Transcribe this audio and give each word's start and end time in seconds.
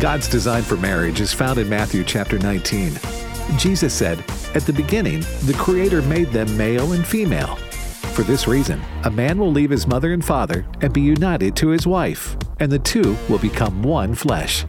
God's 0.00 0.28
design 0.28 0.62
for 0.62 0.76
marriage 0.76 1.20
is 1.20 1.32
found 1.32 1.58
in 1.58 1.68
Matthew 1.68 2.04
chapter 2.04 2.38
19. 2.38 2.92
Jesus 3.56 3.92
said, 3.92 4.20
At 4.54 4.62
the 4.62 4.72
beginning, 4.72 5.22
the 5.42 5.56
Creator 5.58 6.02
made 6.02 6.28
them 6.28 6.56
male 6.56 6.92
and 6.92 7.04
female. 7.04 7.56
For 8.14 8.22
this 8.22 8.46
reason, 8.46 8.80
a 9.02 9.10
man 9.10 9.38
will 9.38 9.50
leave 9.50 9.70
his 9.70 9.88
mother 9.88 10.12
and 10.12 10.24
father 10.24 10.64
and 10.82 10.92
be 10.92 11.00
united 11.00 11.56
to 11.56 11.68
his 11.68 11.84
wife, 11.84 12.36
and 12.60 12.70
the 12.70 12.78
two 12.78 13.16
will 13.28 13.38
become 13.38 13.82
one 13.82 14.14
flesh. 14.14 14.64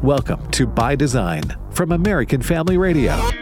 Welcome 0.00 0.48
to 0.52 0.68
By 0.68 0.94
Design 0.94 1.42
from 1.72 1.90
American 1.90 2.40
Family 2.40 2.78
Radio. 2.78 3.41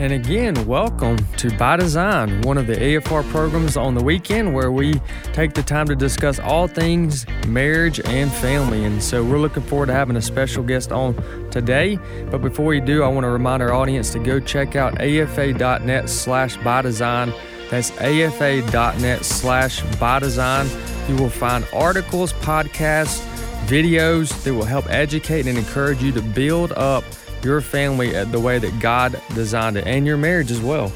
And 0.00 0.14
again, 0.14 0.66
welcome 0.66 1.18
to 1.36 1.54
By 1.58 1.76
Design, 1.76 2.40
one 2.40 2.56
of 2.56 2.66
the 2.66 2.72
AFR 2.72 3.22
programs 3.30 3.76
on 3.76 3.94
the 3.94 4.02
weekend 4.02 4.54
where 4.54 4.72
we 4.72 4.94
take 5.34 5.52
the 5.52 5.62
time 5.62 5.86
to 5.88 5.94
discuss 5.94 6.38
all 6.38 6.66
things 6.66 7.26
marriage 7.46 8.00
and 8.06 8.32
family. 8.32 8.86
And 8.86 9.02
so 9.02 9.22
we're 9.22 9.38
looking 9.38 9.62
forward 9.62 9.88
to 9.88 9.92
having 9.92 10.16
a 10.16 10.22
special 10.22 10.62
guest 10.62 10.90
on 10.90 11.14
today. 11.50 11.98
But 12.30 12.40
before 12.40 12.64
we 12.64 12.80
do, 12.80 13.02
I 13.02 13.08
want 13.08 13.24
to 13.24 13.28
remind 13.28 13.62
our 13.62 13.74
audience 13.74 14.10
to 14.12 14.18
go 14.18 14.40
check 14.40 14.74
out 14.74 14.98
afa.net 15.02 16.08
slash 16.08 16.56
by 16.56 16.80
design. 16.80 17.34
That's 17.68 17.90
afa.net 18.00 19.22
slash 19.22 19.82
by 19.98 20.18
design. 20.18 20.66
You 21.10 21.16
will 21.16 21.28
find 21.28 21.66
articles, 21.74 22.32
podcasts, 22.32 23.20
videos 23.66 24.44
that 24.44 24.54
will 24.54 24.64
help 24.64 24.88
educate 24.88 25.46
and 25.46 25.58
encourage 25.58 26.02
you 26.02 26.10
to 26.12 26.22
build 26.22 26.72
up 26.72 27.04
your 27.42 27.60
family 27.60 28.12
the 28.24 28.40
way 28.40 28.58
that 28.58 28.78
God 28.80 29.20
designed 29.34 29.76
it 29.76 29.86
and 29.86 30.06
your 30.06 30.16
marriage 30.16 30.50
as 30.50 30.60
well. 30.60 30.92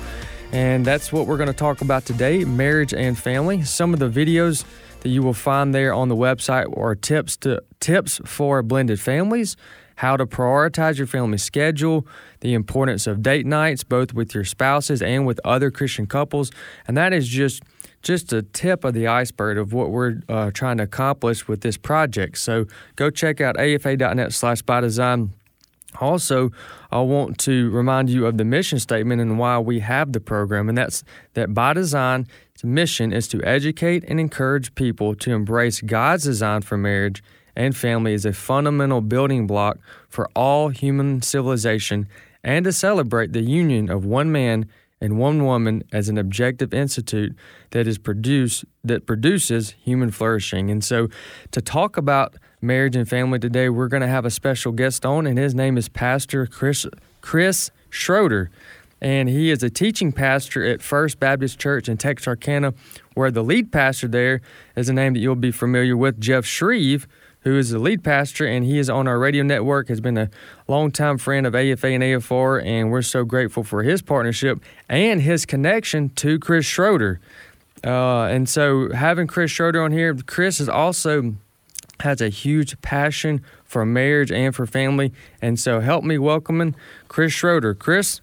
And 0.52 0.84
that's 0.84 1.12
what 1.12 1.26
we're 1.26 1.36
going 1.36 1.48
to 1.48 1.52
talk 1.52 1.80
about 1.80 2.04
today 2.04 2.44
marriage 2.44 2.94
and 2.94 3.18
family. 3.18 3.62
Some 3.62 3.92
of 3.92 3.98
the 3.98 4.08
videos 4.08 4.64
that 5.00 5.08
you 5.08 5.22
will 5.22 5.34
find 5.34 5.74
there 5.74 5.92
on 5.92 6.08
the 6.08 6.16
website 6.16 6.76
are 6.78 6.94
tips 6.94 7.36
to 7.38 7.62
tips 7.80 8.20
for 8.24 8.62
blended 8.62 9.00
families, 9.00 9.56
how 9.96 10.16
to 10.16 10.26
prioritize 10.26 10.96
your 10.96 11.06
family 11.06 11.38
schedule, 11.38 12.06
the 12.40 12.54
importance 12.54 13.06
of 13.06 13.22
date 13.22 13.46
nights 13.46 13.84
both 13.84 14.14
with 14.14 14.34
your 14.34 14.44
spouses 14.44 15.02
and 15.02 15.26
with 15.26 15.40
other 15.44 15.70
Christian 15.70 16.06
couples, 16.06 16.50
and 16.86 16.96
that 16.96 17.12
is 17.12 17.28
just 17.28 17.62
just 18.02 18.32
a 18.32 18.42
tip 18.42 18.84
of 18.84 18.94
the 18.94 19.06
iceberg 19.06 19.58
of 19.58 19.72
what 19.72 19.90
we're 19.90 20.20
uh, 20.28 20.50
trying 20.52 20.76
to 20.76 20.84
accomplish 20.84 21.48
with 21.48 21.62
this 21.62 21.76
project. 21.76 22.38
So 22.38 22.66
go 22.96 23.10
check 23.10 23.40
out 23.40 23.58
afa.net 23.58 24.32
slash 24.32 24.62
by 24.62 24.82
design 24.82 25.32
also, 26.00 26.50
I 26.90 27.00
want 27.00 27.38
to 27.40 27.70
remind 27.70 28.10
you 28.10 28.26
of 28.26 28.38
the 28.38 28.44
mission 28.44 28.78
statement 28.78 29.20
and 29.20 29.38
why 29.38 29.58
we 29.58 29.80
have 29.80 30.12
the 30.12 30.20
program, 30.20 30.68
and 30.68 30.76
that's 30.76 31.04
that 31.34 31.54
by 31.54 31.72
design, 31.72 32.26
its 32.54 32.64
mission 32.64 33.12
is 33.12 33.28
to 33.28 33.42
educate 33.42 34.04
and 34.08 34.20
encourage 34.20 34.74
people 34.74 35.14
to 35.16 35.32
embrace 35.32 35.80
God's 35.80 36.24
design 36.24 36.62
for 36.62 36.76
marriage 36.76 37.22
and 37.56 37.76
family 37.76 38.14
as 38.14 38.24
a 38.24 38.32
fundamental 38.32 39.00
building 39.00 39.46
block 39.46 39.78
for 40.08 40.28
all 40.34 40.68
human 40.68 41.22
civilization 41.22 42.08
and 42.42 42.64
to 42.64 42.72
celebrate 42.72 43.32
the 43.32 43.42
union 43.42 43.90
of 43.90 44.04
one 44.04 44.30
man 44.30 44.68
and 45.04 45.18
one 45.18 45.44
woman 45.44 45.84
as 45.92 46.08
an 46.08 46.16
objective 46.16 46.72
institute 46.72 47.36
that 47.72 47.86
is 47.86 47.98
produce 47.98 48.64
that 48.82 49.04
produces 49.04 49.74
human 49.82 50.10
flourishing. 50.10 50.70
And 50.70 50.82
so 50.82 51.08
to 51.50 51.60
talk 51.60 51.98
about 51.98 52.36
marriage 52.62 52.96
and 52.96 53.06
family 53.06 53.38
today, 53.38 53.68
we're 53.68 53.88
going 53.88 54.00
to 54.00 54.08
have 54.08 54.24
a 54.24 54.30
special 54.30 54.72
guest 54.72 55.04
on, 55.04 55.26
and 55.26 55.36
his 55.36 55.54
name 55.54 55.76
is 55.76 55.90
Pastor 55.90 56.46
Chris, 56.46 56.86
Chris 57.20 57.70
Schroder. 57.90 58.50
And 59.02 59.28
he 59.28 59.50
is 59.50 59.62
a 59.62 59.68
teaching 59.68 60.10
pastor 60.10 60.64
at 60.64 60.80
First 60.80 61.20
Baptist 61.20 61.58
Church 61.58 61.86
in 61.86 61.98
Texarkana, 61.98 62.72
where 63.12 63.30
the 63.30 63.44
lead 63.44 63.70
pastor 63.70 64.08
there 64.08 64.40
is 64.74 64.88
a 64.88 64.94
name 64.94 65.12
that 65.12 65.20
you'll 65.20 65.34
be 65.34 65.50
familiar 65.50 65.98
with, 65.98 66.18
Jeff 66.18 66.46
Shreve, 66.46 67.06
who 67.44 67.56
is 67.56 67.70
the 67.70 67.78
lead 67.78 68.02
pastor, 68.02 68.46
and 68.46 68.64
he 68.64 68.78
is 68.78 68.90
on 68.90 69.06
our 69.06 69.18
radio 69.18 69.44
network, 69.44 69.88
has 69.88 70.00
been 70.00 70.18
a 70.18 70.30
longtime 70.66 71.18
friend 71.18 71.46
of 71.46 71.54
AFA 71.54 71.88
and 71.88 72.02
AFR, 72.02 72.64
and 72.64 72.90
we're 72.90 73.02
so 73.02 73.24
grateful 73.24 73.62
for 73.62 73.82
his 73.82 74.02
partnership 74.02 74.60
and 74.88 75.22
his 75.22 75.46
connection 75.46 76.08
to 76.10 76.38
Chris 76.38 76.66
Schroder. 76.66 77.20
Uh, 77.84 78.24
and 78.24 78.48
so 78.48 78.90
having 78.92 79.26
Chris 79.26 79.50
Schroder 79.50 79.82
on 79.82 79.92
here, 79.92 80.14
Chris 80.26 80.58
is 80.58 80.68
also 80.68 81.34
has 82.00 82.20
a 82.20 82.28
huge 82.28 82.80
passion 82.80 83.44
for 83.64 83.84
marriage 83.84 84.32
and 84.32 84.54
for 84.54 84.66
family. 84.66 85.12
And 85.40 85.60
so 85.60 85.80
help 85.80 86.02
me 86.02 86.18
welcoming 86.18 86.74
Chris 87.08 87.32
Schroder. 87.32 87.74
Chris? 87.74 88.20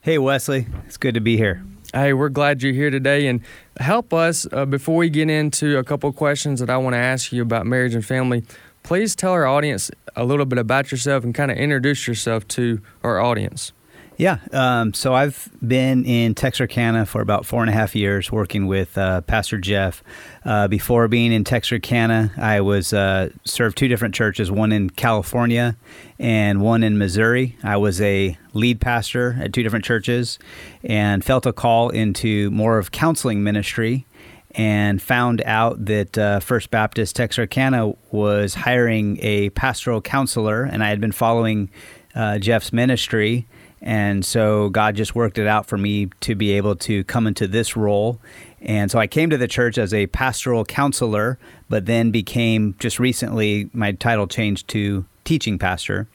Hey, 0.00 0.18
Wesley. 0.18 0.66
It's 0.86 0.96
good 0.96 1.14
to 1.14 1.20
be 1.20 1.36
here. 1.36 1.62
Hey, 1.94 2.14
we're 2.14 2.30
glad 2.30 2.62
you're 2.62 2.72
here 2.72 2.88
today. 2.88 3.26
And 3.26 3.42
help 3.78 4.14
us 4.14 4.46
uh, 4.50 4.64
before 4.64 4.96
we 4.96 5.10
get 5.10 5.28
into 5.28 5.76
a 5.76 5.84
couple 5.84 6.10
questions 6.14 6.58
that 6.60 6.70
I 6.70 6.78
want 6.78 6.94
to 6.94 6.98
ask 6.98 7.32
you 7.32 7.42
about 7.42 7.66
marriage 7.66 7.94
and 7.94 8.02
family. 8.02 8.44
Please 8.82 9.14
tell 9.14 9.32
our 9.32 9.44
audience 9.44 9.90
a 10.16 10.24
little 10.24 10.46
bit 10.46 10.58
about 10.58 10.90
yourself 10.90 11.22
and 11.22 11.34
kind 11.34 11.50
of 11.50 11.58
introduce 11.58 12.08
yourself 12.08 12.48
to 12.48 12.80
our 13.04 13.20
audience. 13.20 13.72
Yeah. 14.22 14.38
Um, 14.52 14.94
so 14.94 15.14
I've 15.14 15.50
been 15.66 16.04
in 16.04 16.36
Texarkana 16.36 17.06
for 17.06 17.20
about 17.20 17.44
four 17.44 17.60
and 17.60 17.68
a 17.68 17.72
half 17.72 17.96
years 17.96 18.30
working 18.30 18.68
with 18.68 18.96
uh, 18.96 19.22
Pastor 19.22 19.58
Jeff. 19.58 20.04
Uh, 20.44 20.68
before 20.68 21.08
being 21.08 21.32
in 21.32 21.42
Texarkana, 21.42 22.30
I 22.36 22.60
was 22.60 22.92
uh, 22.92 23.30
served 23.44 23.76
two 23.76 23.88
different 23.88 24.14
churches, 24.14 24.48
one 24.48 24.70
in 24.70 24.90
California 24.90 25.76
and 26.20 26.60
one 26.60 26.84
in 26.84 26.98
Missouri. 26.98 27.56
I 27.64 27.78
was 27.78 28.00
a 28.00 28.38
lead 28.52 28.80
pastor 28.80 29.38
at 29.40 29.52
two 29.52 29.64
different 29.64 29.84
churches 29.84 30.38
and 30.84 31.24
felt 31.24 31.44
a 31.44 31.52
call 31.52 31.88
into 31.88 32.48
more 32.52 32.78
of 32.78 32.92
counseling 32.92 33.42
ministry 33.42 34.06
and 34.52 35.02
found 35.02 35.42
out 35.44 35.84
that 35.86 36.16
uh, 36.16 36.38
First 36.38 36.70
Baptist 36.70 37.16
Texarkana 37.16 37.94
was 38.12 38.54
hiring 38.54 39.18
a 39.20 39.50
pastoral 39.50 40.00
counselor, 40.00 40.62
and 40.62 40.84
I 40.84 40.90
had 40.90 41.00
been 41.00 41.10
following 41.10 41.70
uh, 42.14 42.38
Jeff's 42.38 42.72
ministry 42.72 43.48
and 43.82 44.24
so 44.24 44.68
God 44.70 44.94
just 44.94 45.16
worked 45.16 45.38
it 45.38 45.48
out 45.48 45.66
for 45.66 45.76
me 45.76 46.06
to 46.20 46.36
be 46.36 46.52
able 46.52 46.76
to 46.76 47.02
come 47.04 47.26
into 47.26 47.48
this 47.48 47.76
role. 47.76 48.20
And 48.60 48.90
so 48.90 49.00
I 49.00 49.08
came 49.08 49.28
to 49.30 49.36
the 49.36 49.48
church 49.48 49.76
as 49.76 49.92
a 49.92 50.06
pastoral 50.06 50.64
counselor, 50.64 51.36
but 51.68 51.86
then 51.86 52.12
became 52.12 52.76
just 52.78 53.00
recently, 53.00 53.68
my 53.72 53.90
title 53.90 54.28
changed 54.28 54.68
to 54.68 55.04
teaching 55.24 55.58
pastor. 55.58 56.06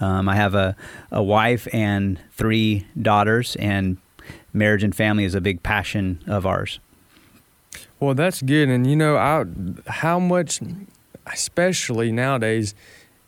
Um, 0.00 0.28
I 0.28 0.34
have 0.34 0.56
a, 0.56 0.74
a 1.12 1.22
wife 1.22 1.68
and 1.72 2.18
three 2.32 2.84
daughters, 3.00 3.54
and 3.56 3.98
marriage 4.52 4.82
and 4.82 4.94
family 4.94 5.22
is 5.22 5.36
a 5.36 5.40
big 5.40 5.62
passion 5.62 6.18
of 6.26 6.44
ours. 6.46 6.80
Well, 8.00 8.14
that's 8.14 8.42
good. 8.42 8.68
And 8.68 8.88
you 8.88 8.96
know, 8.96 9.16
I, 9.16 9.44
how 9.86 10.18
much, 10.18 10.58
especially 11.26 12.10
nowadays, 12.10 12.74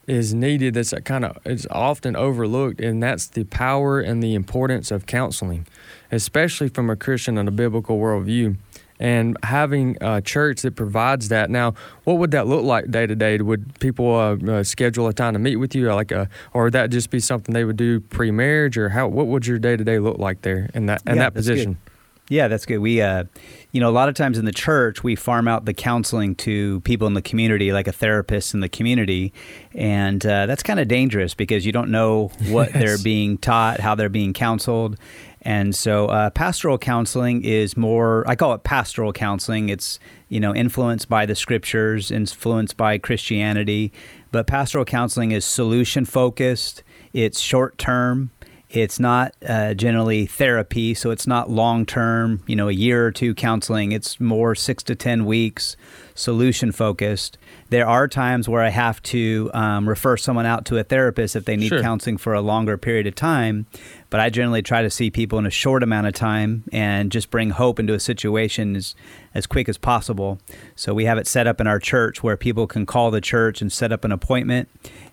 is 0.07 0.35
needed 0.35 0.75
that's 0.75 0.93
kind 1.05 1.25
of 1.25 1.39
it's 1.45 1.67
often 1.71 2.15
overlooked 2.15 2.81
and 2.81 3.03
that's 3.03 3.27
the 3.29 3.45
power 3.45 4.01
and 4.01 4.23
the 4.23 4.35
importance 4.35 4.91
of 4.91 5.07
counseling 5.07 5.67
especially 6.15 6.69
from 6.69 6.91
a 6.91 6.97
christian 6.97 7.39
and 7.39 7.49
a 7.49 7.53
biblical 7.53 7.99
worldview. 7.99 8.57
And 9.01 9.37
having 9.43 9.97
a 10.01 10.23
church 10.23 10.63
that 10.63 10.77
provides 10.77 11.29
that 11.29 11.51
now 11.51 11.75
what 12.05 12.19
would 12.19 12.31
that 12.31 12.47
look 12.47 12.65
like 12.65 12.91
day 12.93 13.07
to 13.07 13.17
day 13.17 13.39
would 13.39 13.79
people 13.81 14.15
uh, 14.15 14.37
uh, 14.37 14.63
schedule 14.63 15.09
a 15.09 15.13
time 15.13 15.33
to 15.33 15.41
meet 15.41 15.57
with 15.57 15.75
you 15.75 15.93
like 15.93 16.13
a, 16.13 16.29
or 16.53 16.65
would 16.65 16.75
that 16.75 16.91
just 16.91 17.11
be 17.11 17.19
something 17.19 17.53
they 17.53 17.65
would 17.65 17.77
do 17.77 17.99
pre-marriage 17.99 18.79
or 18.79 18.91
how 18.91 19.09
what 19.09 19.27
would 19.27 19.49
your 19.49 19.59
day 19.59 19.77
to 19.77 19.83
day 19.83 19.99
look 19.99 20.19
like 20.19 20.43
there 20.43 20.71
in 20.75 20.87
that 20.87 21.03
in 21.07 21.17
yeah, 21.17 21.23
that 21.23 21.35
position 21.35 21.73
good. 21.73 21.94
Yeah, 22.31 22.49
that's 22.49 22.65
good. 22.65 22.79
We, 22.79 23.03
uh, 23.03 23.25
you 23.73 23.81
know, 23.81 23.91
a 23.91 23.93
lot 23.93 24.09
of 24.09 24.15
times 24.15 24.39
in 24.39 24.47
the 24.47 24.53
church, 24.53 25.05
we 25.05 25.15
farm 25.15 25.47
out 25.47 25.67
the 25.67 25.75
counseling 25.75 26.35
to 26.37 26.81
people 26.81 27.07
in 27.07 27.13
the 27.13 27.21
community, 27.21 27.71
like 27.71 27.87
a 27.87 27.93
therapist 27.93 28.55
in 28.55 28.61
the 28.61 28.69
community. 28.69 29.33
And 29.75 30.25
uh, 30.25 30.47
that's 30.47 30.63
kind 30.63 30.81
of 30.81 30.89
dangerous 30.89 31.35
because 31.35 31.67
you 31.67 31.73
don't 31.73 31.91
know 31.91 32.29
what 32.49 32.71
yes. 32.75 32.83
they're 32.83 33.05
being 33.05 33.37
taught, 33.37 33.81
how 33.81 33.95
they're 33.95 34.09
being 34.09 34.33
counseled. 34.33 34.97
And 35.43 35.75
so 35.75 36.07
uh, 36.07 36.31
pastoral 36.31 36.79
counseling 36.79 37.45
is 37.45 37.77
more, 37.77 38.25
I 38.27 38.35
call 38.37 38.55
it 38.55 38.65
pastoral 38.65 39.13
counseling. 39.13 39.69
It's, 39.69 40.01
you 40.31 40.41
know, 40.41 40.55
influenced 40.55 41.11
by 41.11 41.27
the 41.27 41.35
scriptures, 41.35 42.11
influenced 42.11 42.79
by 42.79 42.97
Christianity. 42.97 43.93
But 44.33 44.47
pastoral 44.47 44.87
counseling 44.87 45.33
is 45.33 45.45
solution 45.45 46.07
focused, 46.07 46.83
it's 47.13 47.39
short 47.39 47.77
term. 47.77 48.31
It's 48.75 48.99
not 48.99 49.37
uh, 49.47 49.75
generally 49.75 50.27
therapy, 50.27 50.95
so 50.95 51.13
it's 51.13 51.29
not 51.29 51.49
long 51.49 51.87
term, 51.87 52.43
you 52.49 52.57
know, 52.57 52.69
a 52.69 52.73
year 52.73 53.07
or 53.07 53.13
two 53.13 53.33
counseling. 53.33 53.93
It's 53.93 54.19
more 54.19 54.57
six 54.57 54.83
to 54.85 54.97
10 54.97 55.27
weeks, 55.27 55.77
solution 56.17 56.73
focused. 56.73 57.39
There 57.71 57.87
are 57.87 58.09
times 58.09 58.49
where 58.49 58.63
I 58.63 58.71
have 58.71 59.01
to 59.05 59.49
um, 59.55 59.89
refer 59.89 60.17
someone 60.17 60.45
out 60.45 60.65
to 60.67 60.79
a 60.79 60.83
therapist 60.83 61.37
if 61.37 61.45
they 61.45 61.57
need 61.57 61.69
sure. 61.69 61.83
counseling 61.83 62.17
for 62.17 62.35
a 62.35 62.41
longer 62.41 62.77
period 62.77 63.07
of 63.07 63.15
time. 63.15 63.67
But 64.15 64.21
I 64.21 64.31
generally 64.31 64.63
try 64.63 64.81
to 64.81 64.91
see 64.91 65.11
people 65.11 65.41
in 65.41 65.45
a 65.45 65.51
short 65.51 65.83
amount 65.83 66.07
of 66.07 66.13
time 66.13 66.63
and 66.71 67.11
just 67.11 67.33
bring 67.33 67.51
hope 67.51 67.81
into 67.81 67.95
a 67.95 67.99
situation 67.99 68.77
as, 68.77 68.95
as 69.35 69.45
quick 69.45 69.69
as 69.69 69.77
possible. 69.77 70.39
So 70.77 70.95
we 70.95 71.07
have 71.07 71.19
it 71.19 71.27
set 71.27 71.49
up 71.49 71.61
in 71.61 71.67
our 71.67 71.81
church 71.81 72.23
where 72.23 72.37
people 72.37 72.69
can 72.69 72.87
call 72.87 73.11
the 73.11 73.21
church 73.21 73.61
and 73.61 73.73
set 73.73 73.91
up 73.91 74.05
an 74.05 74.13
appointment. 74.13 74.69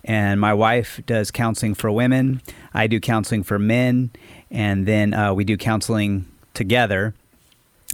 And 0.06 0.39
my 0.39 0.53
wife 0.53 1.01
does 1.07 1.31
counseling 1.31 1.74
for 1.74 1.92
women, 1.92 2.44
I 2.75 2.86
do 2.86 3.00
counseling 3.00 3.42
for 3.42 3.57
men, 3.57 4.12
and 4.51 4.86
then 4.86 5.15
uh, 5.15 5.33
we 5.33 5.45
do 5.45 5.57
counseling 5.57 6.27
together 6.53 7.15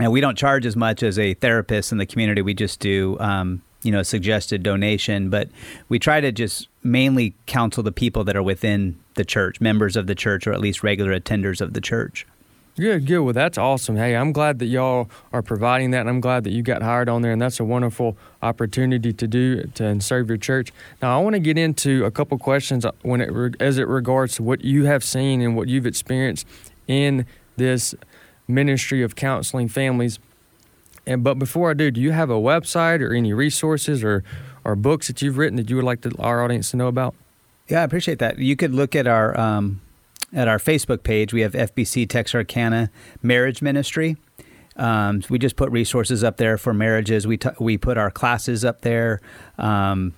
and 0.02 0.12
we 0.12 0.20
don't 0.20 0.38
charge 0.38 0.66
as 0.66 0.76
much 0.76 1.04
as 1.04 1.18
a 1.18 1.36
therapist 1.36 1.94
in 1.94 2.00
the 2.00 2.06
community. 2.06 2.42
We 2.42 2.54
just 2.54 2.82
do 2.82 3.18
um, 3.22 3.62
you 3.82 3.94
know, 3.94 4.04
suggested 4.04 4.64
donation, 4.64 5.30
but 5.30 5.48
we 5.88 6.00
try 6.00 6.20
to 6.20 6.34
just 6.34 6.68
mainly 6.84 7.34
counsel 7.46 7.82
the 7.82 7.94
people 7.94 8.26
that 8.26 8.36
are 8.36 8.44
within 8.44 9.00
the 9.18 9.26
church, 9.26 9.60
members 9.60 9.96
of 9.96 10.08
the 10.08 10.16
church, 10.16 10.48
or 10.48 10.54
at 10.54 10.62
least 10.62 10.82
regular 10.84 11.20
attenders 11.20 11.62
of 11.62 11.74
the 11.74 11.82
church. 11.82 12.26
Good, 12.78 13.08
good. 13.08 13.22
Well, 13.22 13.34
that's 13.34 13.58
awesome. 13.58 13.96
Hey, 13.96 14.16
I'm 14.16 14.32
glad 14.32 14.60
that 14.60 14.68
y'all 14.68 15.10
are 15.34 15.42
providing 15.42 15.90
that, 15.92 16.02
and 16.02 16.10
I'm 16.10 16.22
glad 16.22 16.44
that 16.44 16.52
you 16.52 16.62
got 16.62 16.84
hired 16.84 17.10
on 17.10 17.24
there, 17.24 17.32
and 17.32 17.42
that's 17.42 17.60
a 17.60 17.64
wonderful 17.64 18.16
opportunity 18.44 19.12
to 19.12 19.28
do 19.28 19.64
to 19.64 19.86
and 19.86 20.04
serve 20.04 20.28
your 20.28 20.38
church. 20.38 20.72
Now, 21.02 21.20
I 21.20 21.24
want 21.24 21.34
to 21.34 21.40
get 21.40 21.58
into 21.58 22.06
a 22.06 22.12
couple 22.12 22.38
questions 22.38 22.86
uh, 22.86 22.92
when 23.02 23.20
it 23.20 23.56
as 23.60 23.80
it 23.80 23.88
regards 23.88 24.36
to 24.36 24.44
what 24.44 24.64
you 24.64 24.86
have 24.86 25.04
seen 25.04 25.42
and 25.42 25.56
what 25.56 25.68
you've 25.68 25.88
experienced 25.88 26.46
in 26.88 27.26
this 27.56 27.96
ministry 28.48 29.02
of 29.02 29.16
counseling 29.16 29.70
families. 29.70 30.20
And 31.08 31.24
but 31.24 31.40
before 31.40 31.72
I 31.72 31.74
do, 31.74 31.90
do 31.90 32.00
you 32.00 32.12
have 32.12 32.30
a 32.30 32.36
website 32.36 33.02
or 33.02 33.12
any 33.12 33.34
resources 33.34 34.04
or 34.04 34.24
or 34.64 34.76
books 34.76 35.08
that 35.08 35.20
you've 35.24 35.40
written 35.40 35.56
that 35.56 35.68
you 35.68 35.78
would 35.78 35.86
like 35.86 36.02
to, 36.02 36.12
our 36.20 36.44
audience 36.44 36.70
to 36.72 36.78
know 36.78 36.90
about? 36.90 37.16
Yeah, 37.68 37.82
I 37.82 37.84
appreciate 37.84 38.20
that. 38.20 38.40
You 38.40 38.56
could 38.56 38.74
look 38.74 38.96
at 38.96 39.08
our 39.08 39.38
um, 39.40 39.82
at 40.34 40.48
our 40.48 40.58
Facebook 40.58 41.04
page. 41.04 41.34
We 41.34 41.42
have 41.42 41.54
FBC 41.54 42.08
Texarkana 42.10 42.90
Marriage 43.22 43.62
Ministry. 43.62 44.18
Um, 44.76 45.24
we 45.30 45.40
just 45.40 45.56
put 45.56 45.72
resources 45.72 46.24
up 46.24 46.38
there 46.38 46.58
for 46.58 46.74
marriages. 46.74 47.26
We 47.26 47.38
t- 47.38 47.50
we 47.60 47.78
put 47.78 47.98
our 47.98 48.12
classes 48.12 48.64
up 48.64 48.82
there. 48.82 49.22
Um, 49.58 50.14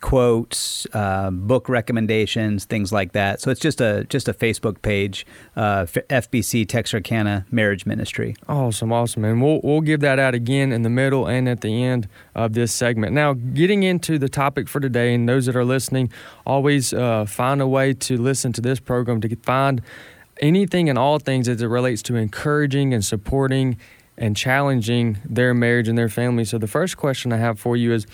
quotes, 0.00 0.86
uh, 0.92 1.30
book 1.30 1.68
recommendations, 1.68 2.64
things 2.64 2.92
like 2.92 3.12
that. 3.12 3.40
So 3.40 3.50
it's 3.50 3.60
just 3.60 3.80
a 3.80 4.04
just 4.08 4.28
a 4.28 4.32
Facebook 4.32 4.82
page, 4.82 5.26
uh, 5.56 5.86
FBC 5.86 6.68
Texarkana 6.68 7.46
Marriage 7.50 7.86
Ministry. 7.86 8.36
Awesome, 8.48 8.92
awesome, 8.92 9.24
and 9.24 9.42
we'll 9.42 9.60
we'll 9.62 9.80
give 9.80 10.00
that 10.00 10.18
out 10.18 10.34
again 10.34 10.72
in 10.72 10.82
the 10.82 10.90
middle 10.90 11.26
and 11.26 11.48
at 11.48 11.60
the 11.60 11.82
end 11.82 12.08
of 12.34 12.52
this 12.52 12.72
segment. 12.72 13.12
Now, 13.12 13.34
getting 13.34 13.82
into 13.82 14.18
the 14.18 14.28
topic 14.28 14.68
for 14.68 14.80
today, 14.80 15.14
and 15.14 15.28
those 15.28 15.46
that 15.46 15.56
are 15.56 15.64
listening, 15.64 16.10
always 16.46 16.92
uh, 16.92 17.24
find 17.24 17.60
a 17.60 17.66
way 17.66 17.94
to 17.94 18.16
listen 18.16 18.52
to 18.54 18.60
this 18.60 18.80
program 18.80 19.20
to 19.20 19.36
find 19.36 19.82
anything 20.40 20.88
and 20.88 20.98
all 20.98 21.18
things 21.18 21.48
as 21.48 21.60
it 21.60 21.66
relates 21.66 22.02
to 22.02 22.16
encouraging 22.16 22.94
and 22.94 23.04
supporting 23.04 23.76
and 24.16 24.36
challenging 24.36 25.18
their 25.24 25.54
marriage 25.54 25.88
and 25.88 25.96
their 25.96 26.08
family. 26.08 26.44
So 26.44 26.58
the 26.58 26.66
first 26.66 26.96
question 26.96 27.32
I 27.32 27.36
have 27.36 27.58
for 27.58 27.76
you 27.76 27.92
is 27.92 28.06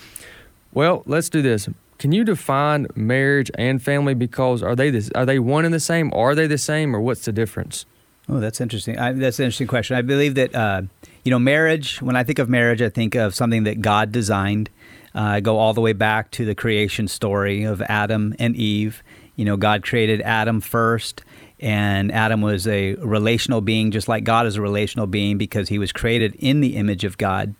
well, 0.75 1.01
let's 1.07 1.29
do 1.29 1.41
this. 1.41 1.67
Can 1.97 2.11
you 2.11 2.23
define 2.23 2.87
marriage 2.95 3.49
and 3.55 3.81
family? 3.81 4.13
Because 4.13 4.61
are 4.61 4.75
they 4.75 4.89
this, 4.91 5.09
are 5.15 5.25
they 5.25 5.39
one 5.39 5.65
and 5.65 5.73
the 5.73 5.79
same? 5.79 6.13
Are 6.13 6.35
they 6.35 6.45
the 6.45 6.57
same, 6.57 6.95
or 6.95 7.01
what's 7.01 7.25
the 7.25 7.31
difference? 7.31 7.85
Oh, 8.27 8.39
that's 8.39 8.59
interesting. 8.59 8.99
I, 8.99 9.13
that's 9.13 9.39
an 9.39 9.45
interesting 9.45 9.67
question. 9.67 9.95
I 9.95 10.01
believe 10.01 10.35
that 10.35 10.53
uh, 10.53 10.81
you 11.23 11.31
know 11.31 11.39
marriage. 11.39 12.01
When 12.01 12.15
I 12.15 12.23
think 12.23 12.39
of 12.39 12.49
marriage, 12.49 12.81
I 12.81 12.89
think 12.89 13.15
of 13.15 13.33
something 13.33 13.63
that 13.63 13.81
God 13.81 14.11
designed. 14.11 14.69
Uh, 15.15 15.21
I 15.21 15.39
go 15.39 15.57
all 15.57 15.73
the 15.73 15.81
way 15.81 15.93
back 15.93 16.31
to 16.31 16.45
the 16.45 16.53
creation 16.53 17.07
story 17.07 17.63
of 17.63 17.81
Adam 17.83 18.35
and 18.37 18.55
Eve. 18.55 19.01
You 19.37 19.45
know, 19.45 19.55
God 19.55 19.83
created 19.83 20.21
Adam 20.21 20.59
first, 20.59 21.23
and 21.59 22.11
Adam 22.11 22.41
was 22.41 22.67
a 22.67 22.95
relational 22.95 23.61
being, 23.61 23.91
just 23.91 24.09
like 24.09 24.25
God 24.25 24.47
is 24.47 24.57
a 24.57 24.61
relational 24.61 25.07
being, 25.07 25.37
because 25.37 25.69
he 25.69 25.79
was 25.79 25.93
created 25.93 26.35
in 26.35 26.59
the 26.59 26.75
image 26.75 27.05
of 27.05 27.17
God. 27.17 27.55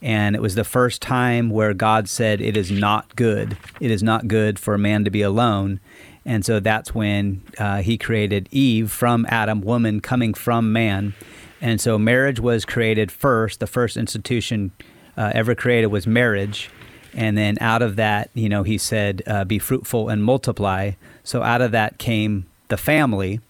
And 0.00 0.36
it 0.36 0.42
was 0.42 0.54
the 0.54 0.64
first 0.64 1.02
time 1.02 1.50
where 1.50 1.74
God 1.74 2.08
said, 2.08 2.40
It 2.40 2.56
is 2.56 2.70
not 2.70 3.16
good. 3.16 3.56
It 3.80 3.90
is 3.90 4.02
not 4.02 4.28
good 4.28 4.58
for 4.58 4.74
a 4.74 4.78
man 4.78 5.04
to 5.04 5.10
be 5.10 5.22
alone. 5.22 5.80
And 6.24 6.44
so 6.44 6.60
that's 6.60 6.94
when 6.94 7.42
uh, 7.58 7.78
he 7.78 7.96
created 7.96 8.48
Eve 8.50 8.92
from 8.92 9.26
Adam, 9.28 9.62
woman 9.62 10.00
coming 10.00 10.34
from 10.34 10.72
man. 10.72 11.14
And 11.60 11.80
so 11.80 11.98
marriage 11.98 12.38
was 12.38 12.64
created 12.64 13.10
first. 13.10 13.60
The 13.60 13.66
first 13.66 13.96
institution 13.96 14.72
uh, 15.16 15.32
ever 15.34 15.54
created 15.54 15.86
was 15.86 16.06
marriage. 16.06 16.70
And 17.14 17.36
then 17.36 17.56
out 17.60 17.82
of 17.82 17.96
that, 17.96 18.30
you 18.34 18.48
know, 18.48 18.62
he 18.62 18.78
said, 18.78 19.22
uh, 19.26 19.44
be 19.44 19.58
fruitful 19.58 20.08
and 20.08 20.22
multiply. 20.22 20.92
So 21.24 21.42
out 21.42 21.62
of 21.62 21.72
that 21.72 21.98
came 21.98 22.46
the 22.68 22.76
family. 22.76 23.40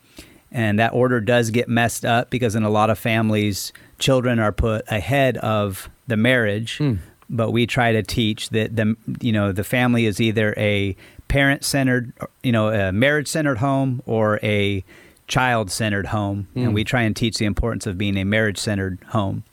And 0.51 0.79
that 0.79 0.95
order 0.95 1.21
does 1.21 1.51
get 1.51 1.69
messed 1.69 2.05
up 2.05 2.31
because 2.31 2.55
in 2.55 2.63
a 2.63 2.71
lot 2.71 2.89
of 2.91 2.99
families, 2.99 3.73
children 3.99 4.39
are 4.39 4.53
put 4.53 4.85
ahead 4.91 5.37
of 5.39 5.91
the 6.07 6.17
marriage, 6.17 6.79
mm. 6.79 6.99
but 7.29 7.51
we 7.51 7.67
try 7.67 7.93
to 7.93 8.03
teach 8.03 8.51
that 8.51 8.75
the 8.75 8.97
you 9.21 9.33
know 9.33 9.53
the 9.53 9.65
family 9.65 10.07
is 10.07 10.21
either 10.21 10.55
a 10.57 10.97
parent 11.29 11.65
centered, 11.65 12.13
you 12.43 12.53
know, 12.53 12.69
a 12.69 12.93
marriage 12.93 13.29
centered 13.29 13.59
home 13.59 14.03
or 14.07 14.41
a 14.43 14.83
child 15.27 15.71
centered 15.71 16.07
home, 16.07 16.49
mm. 16.57 16.65
and 16.65 16.75
we 16.75 16.85
try 16.85 17.03
and 17.03 17.15
teach 17.15 17.37
the 17.37 17.45
importance 17.45 17.87
of 17.87 17.99
being 17.99 18.17
a 18.17 18.25
marriage 18.25 18.59
centered 18.59 18.99
home. 19.09 19.45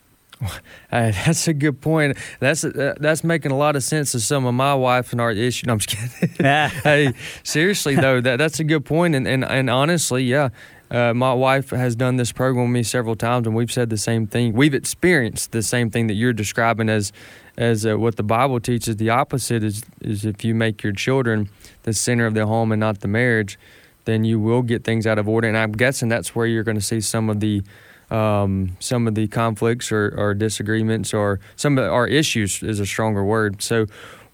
Uh, 0.92 1.12
that's 1.12 1.48
a 1.50 1.54
good 1.54 1.82
point. 1.82 2.18
That's 2.40 2.64
uh, 2.64 2.94
that's 3.00 3.22
making 3.22 3.52
a 3.52 3.58
lot 3.58 3.76
of 3.76 3.84
sense 3.84 4.14
to 4.14 4.20
some 4.22 4.46
of 4.46 4.54
my 4.54 4.74
wife 4.74 5.12
and 5.12 5.20
our 5.20 5.32
issue. 5.32 5.66
No, 5.68 5.74
I'm 5.74 5.80
just 5.80 5.98
kidding. 5.98 6.36
hey, 6.84 7.14
seriously 7.44 7.96
though, 7.96 8.22
that 8.22 8.38
that's 8.38 8.62
a 8.62 8.64
good 8.64 8.86
point, 8.86 9.14
and 9.14 9.28
and, 9.28 9.44
and 9.44 9.70
honestly, 9.70 10.24
yeah, 10.24 10.50
uh, 10.92 11.14
my 11.14 11.34
wife 11.34 11.72
has 11.72 11.96
done 11.96 12.18
this 12.18 12.32
program 12.32 12.66
with 12.66 12.74
me 12.74 12.84
several 12.84 13.16
times, 13.16 13.48
and 13.48 13.56
we've 13.56 13.72
said 13.72 13.90
the 13.90 13.98
same 13.98 14.28
thing. 14.28 14.54
We've 14.54 14.74
experienced 14.74 15.52
the 15.52 15.64
same 15.64 15.90
thing 15.90 16.08
that 16.08 16.14
you're 16.14 16.34
describing 16.34 16.90
as 16.90 17.12
as 17.58 17.86
uh, 17.86 17.98
what 17.98 18.18
the 18.18 18.24
Bible 18.24 18.60
teaches. 18.60 18.98
The 18.98 19.10
opposite 19.10 19.64
is 19.64 19.84
is 20.02 20.26
if 20.26 20.46
you 20.46 20.54
make 20.54 20.84
your 20.84 20.94
children 20.94 21.50
the 21.84 21.94
center 21.94 22.26
of 22.26 22.34
the 22.36 22.46
home 22.46 22.72
and 22.72 22.80
not 22.80 23.00
the 23.00 23.08
marriage, 23.08 23.58
then 24.06 24.24
you 24.24 24.40
will 24.40 24.62
get 24.62 24.84
things 24.84 25.08
out 25.08 25.18
of 25.18 25.28
order. 25.28 25.48
And 25.48 25.58
I'm 25.58 25.72
guessing 25.72 26.10
that's 26.10 26.36
where 26.36 26.46
you're 26.46 26.64
going 26.64 26.78
to 26.78 26.84
see 26.84 27.02
some 27.02 27.30
of 27.30 27.40
the 27.40 27.64
um, 28.12 28.78
some 28.80 29.08
of 29.08 29.16
the 29.16 29.28
conflicts 29.28 29.92
or, 29.92 30.14
or 30.16 30.36
disagreements 30.36 31.14
or 31.14 31.40
some 31.56 31.80
of 31.80 31.92
our 31.92 32.08
issues 32.08 32.62
is 32.62 32.80
a 32.80 32.86
stronger 32.86 33.24
word. 33.24 33.62
So. 33.62 33.88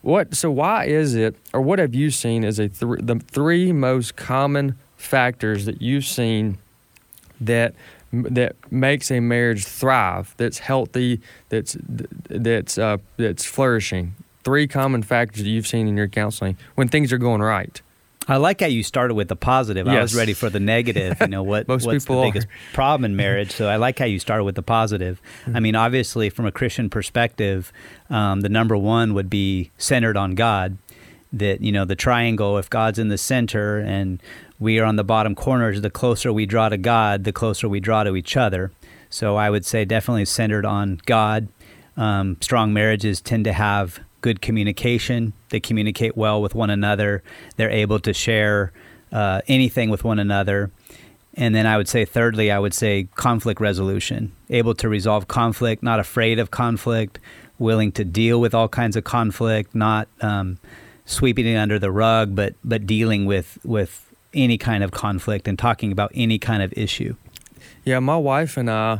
What 0.03 0.33
so 0.33 0.49
why 0.49 0.85
is 0.85 1.13
it 1.13 1.35
or 1.53 1.61
what 1.61 1.77
have 1.77 1.93
you 1.93 2.09
seen 2.09 2.43
as 2.43 2.57
a 2.57 2.69
th- 2.69 3.01
the 3.03 3.19
three 3.19 3.71
most 3.71 4.15
common 4.15 4.75
factors 5.01 5.65
that 5.65 5.81
you've 5.81 6.05
seen 6.05 6.57
that 7.39 7.73
that 8.13 8.55
makes 8.71 9.09
a 9.09 9.19
marriage 9.19 9.65
thrive, 9.65 10.33
that's 10.37 10.59
healthy, 10.59 11.21
that's 11.49 11.77
that's 11.81 12.77
uh, 12.77 12.97
that's 13.17 13.45
flourishing. 13.45 14.15
Three 14.43 14.67
common 14.67 15.03
factors 15.03 15.43
that 15.43 15.49
you've 15.49 15.67
seen 15.67 15.87
in 15.87 15.95
your 15.95 16.07
counseling 16.07 16.57
when 16.75 16.87
things 16.87 17.13
are 17.13 17.17
going 17.17 17.41
right. 17.41 17.81
I 18.27 18.37
like 18.37 18.61
how 18.61 18.67
you 18.67 18.83
started 18.83 19.15
with 19.15 19.29
the 19.29 19.35
positive. 19.35 19.87
Yes. 19.87 19.95
I 19.95 20.01
was 20.01 20.15
ready 20.15 20.33
for 20.33 20.49
the 20.49 20.59
negative. 20.59 21.17
You 21.21 21.27
know 21.27 21.43
what? 21.43 21.67
Most 21.67 21.85
what's 21.85 22.05
people 22.05 22.21
the 22.21 22.29
biggest 22.29 22.47
are. 22.47 22.73
problem 22.73 23.05
in 23.05 23.15
marriage? 23.15 23.51
So 23.51 23.67
I 23.67 23.77
like 23.77 23.97
how 23.97 24.05
you 24.05 24.19
started 24.19 24.43
with 24.43 24.55
the 24.55 24.61
positive. 24.61 25.21
Mm-hmm. 25.41 25.57
I 25.57 25.59
mean, 25.59 25.75
obviously, 25.75 26.29
from 26.29 26.45
a 26.45 26.51
Christian 26.51 26.89
perspective, 26.89 27.73
um, 28.09 28.41
the 28.41 28.49
number 28.49 28.77
one 28.77 29.13
would 29.15 29.29
be 29.29 29.71
centered 29.77 30.17
on 30.17 30.35
God. 30.35 30.77
That 31.33 31.61
you 31.61 31.71
know 31.71 31.85
the 31.85 31.95
triangle. 31.95 32.57
If 32.57 32.69
God's 32.69 32.99
in 32.99 33.07
the 33.07 33.17
center 33.17 33.79
and 33.79 34.21
we 34.61 34.79
are 34.79 34.85
on 34.85 34.95
the 34.95 35.03
bottom 35.03 35.33
corners, 35.33 35.81
the 35.81 35.89
closer 35.89 36.31
we 36.31 36.45
draw 36.45 36.69
to 36.69 36.77
God, 36.77 37.23
the 37.23 37.33
closer 37.33 37.67
we 37.67 37.79
draw 37.79 38.03
to 38.03 38.15
each 38.15 38.37
other. 38.37 38.71
So 39.09 39.35
I 39.35 39.49
would 39.49 39.65
say 39.65 39.85
definitely 39.85 40.25
centered 40.25 40.65
on 40.65 41.01
God. 41.07 41.47
Um, 41.97 42.37
strong 42.41 42.71
marriages 42.71 43.19
tend 43.21 43.43
to 43.45 43.53
have 43.53 43.99
good 44.21 44.39
communication. 44.39 45.33
They 45.49 45.59
communicate 45.59 46.15
well 46.15 46.39
with 46.41 46.53
one 46.53 46.69
another. 46.69 47.23
They're 47.55 47.71
able 47.71 47.99
to 48.01 48.13
share 48.13 48.71
uh, 49.11 49.41
anything 49.47 49.89
with 49.89 50.03
one 50.03 50.19
another. 50.19 50.69
And 51.33 51.55
then 51.55 51.65
I 51.65 51.75
would 51.75 51.87
say, 51.87 52.05
thirdly, 52.05 52.51
I 52.51 52.59
would 52.59 52.75
say 52.75 53.07
conflict 53.15 53.59
resolution, 53.59 54.31
able 54.51 54.75
to 54.75 54.87
resolve 54.87 55.27
conflict, 55.27 55.81
not 55.81 55.99
afraid 55.99 56.37
of 56.37 56.51
conflict, 56.51 57.17
willing 57.57 57.91
to 57.93 58.05
deal 58.05 58.39
with 58.39 58.53
all 58.53 58.67
kinds 58.67 58.95
of 58.95 59.05
conflict, 59.05 59.73
not 59.73 60.07
um, 60.21 60.59
sweeping 61.05 61.47
it 61.47 61.55
under 61.55 61.79
the 61.79 61.91
rug, 61.91 62.35
but 62.35 62.53
but 62.63 62.85
dealing 62.85 63.25
with 63.25 63.57
with 63.63 64.10
any 64.33 64.57
kind 64.57 64.83
of 64.83 64.91
conflict 64.91 65.47
and 65.47 65.57
talking 65.57 65.91
about 65.91 66.11
any 66.15 66.39
kind 66.39 66.63
of 66.63 66.73
issue. 66.77 67.15
Yeah, 67.83 67.99
my 67.99 68.17
wife 68.17 68.57
and 68.57 68.69
I, 68.69 68.99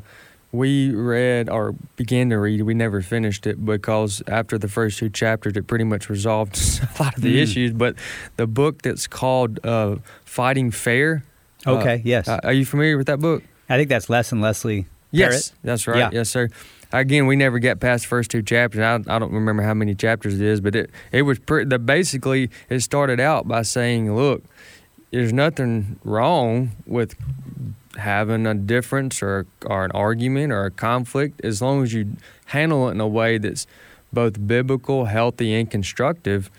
we 0.51 0.91
read 0.91 1.50
or 1.50 1.73
began 1.95 2.29
to 2.29 2.38
read. 2.38 2.61
We 2.63 2.73
never 2.73 3.01
finished 3.01 3.47
it 3.47 3.63
because 3.63 4.21
after 4.27 4.57
the 4.57 4.67
first 4.67 5.00
two 5.00 5.09
chapters, 5.09 5.55
it 5.55 5.67
pretty 5.67 5.85
much 5.85 6.09
resolved 6.09 6.57
a 7.00 7.03
lot 7.03 7.15
of 7.15 7.21
the 7.21 7.38
mm. 7.38 7.41
issues. 7.41 7.71
But 7.71 7.95
the 8.38 8.47
book 8.47 8.81
that's 8.81 9.07
called 9.07 9.65
uh, 9.65 9.97
"Fighting 10.25 10.71
Fair." 10.71 11.23
Uh, 11.65 11.77
okay. 11.77 11.95
Uh, 11.95 12.01
yes. 12.03 12.27
are 12.27 12.53
you 12.53 12.65
familiar 12.65 12.97
with 12.97 13.07
that 13.07 13.19
book? 13.19 13.43
I 13.69 13.77
think 13.77 13.89
that's 13.89 14.09
Les 14.09 14.31
and 14.31 14.41
Leslie. 14.41 14.88
Yes, 15.11 15.53
that's 15.63 15.88
right. 15.88 15.97
Yeah. 15.97 16.09
Yes, 16.11 16.29
sir. 16.29 16.50
Again, 16.93 17.25
we 17.25 17.38
never 17.38 17.59
get 17.59 17.79
past 17.79 18.03
the 18.03 18.09
first 18.09 18.31
two 18.31 18.41
chapters. 18.41 18.81
I, 18.81 18.95
I 18.95 19.19
don't 19.19 19.31
remember 19.31 19.63
how 19.63 19.73
many 19.73 19.95
chapters 19.95 20.41
it 20.41 20.45
is, 20.45 20.59
but 20.59 20.75
it 20.75 20.89
it 21.11 21.21
was 21.21 21.39
pretty. 21.39 21.69
The, 21.69 21.79
basically 21.79 22.50
it 22.69 22.81
started 22.81 23.19
out 23.19 23.47
by 23.47 23.61
saying, 23.61 24.13
"Look, 24.13 24.43
there's 25.11 25.33
nothing 25.33 25.99
wrong 26.03 26.71
with 26.85 27.15
having 27.97 28.47
a 28.47 28.53
difference 28.53 29.21
or 29.21 29.45
or 29.65 29.85
an 29.85 29.91
argument 29.91 30.51
or 30.51 30.65
a 30.65 30.71
conflict 30.71 31.41
as 31.43 31.61
long 31.61 31.83
as 31.83 31.93
you 31.93 32.15
handle 32.45 32.87
it 32.87 32.93
in 32.93 33.01
a 33.01 33.07
way 33.07 33.37
that's 33.37 33.67
both 34.13 34.45
biblical, 34.47 35.05
healthy, 35.05 35.53
and 35.53 35.69
constructive. 35.69 36.49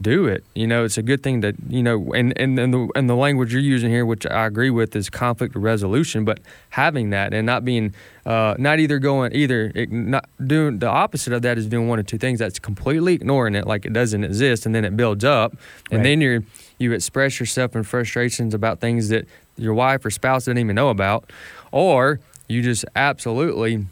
do 0.00 0.26
it. 0.26 0.44
You 0.54 0.66
know, 0.66 0.84
it's 0.84 0.96
a 0.96 1.02
good 1.02 1.22
thing 1.22 1.40
that 1.40 1.56
you 1.68 1.82
know, 1.82 2.12
and 2.12 2.32
and 2.38 2.58
and 2.58 2.72
the 2.72 2.88
and 2.94 3.10
the 3.10 3.16
language 3.16 3.52
you're 3.52 3.62
using 3.62 3.90
here, 3.90 4.06
which 4.06 4.26
I 4.26 4.46
agree 4.46 4.70
with, 4.70 4.94
is 4.94 5.10
conflict 5.10 5.54
resolution. 5.56 6.24
But 6.24 6.40
having 6.70 7.10
that 7.10 7.34
and 7.34 7.46
not 7.46 7.64
being, 7.64 7.94
uh, 8.24 8.54
not 8.58 8.78
either 8.78 8.98
going 8.98 9.34
either 9.34 9.72
not 9.90 10.28
doing 10.44 10.78
the 10.78 10.88
opposite 10.88 11.32
of 11.32 11.42
that 11.42 11.58
is 11.58 11.66
doing 11.66 11.88
one 11.88 11.98
or 11.98 12.04
two 12.04 12.18
things. 12.18 12.38
That's 12.38 12.58
completely 12.58 13.14
ignoring 13.14 13.54
it, 13.54 13.66
like 13.66 13.84
it 13.86 13.92
doesn't 13.92 14.22
exist, 14.22 14.66
and 14.66 14.74
then 14.74 14.84
it 14.84 14.96
builds 14.96 15.24
up, 15.24 15.52
and 15.90 15.98
right. 15.98 16.04
then 16.04 16.20
you're 16.20 16.44
you 16.78 16.92
express 16.92 17.40
yourself 17.40 17.76
in 17.76 17.82
frustrations 17.82 18.54
about 18.54 18.80
things 18.80 19.08
that 19.08 19.26
your 19.56 19.74
wife 19.74 20.04
or 20.04 20.10
spouse 20.10 20.44
didn't 20.44 20.58
even 20.58 20.76
know 20.76 20.88
about, 20.88 21.30
or 21.72 22.20
you 22.48 22.62
just 22.62 22.84
absolutely 22.96 23.84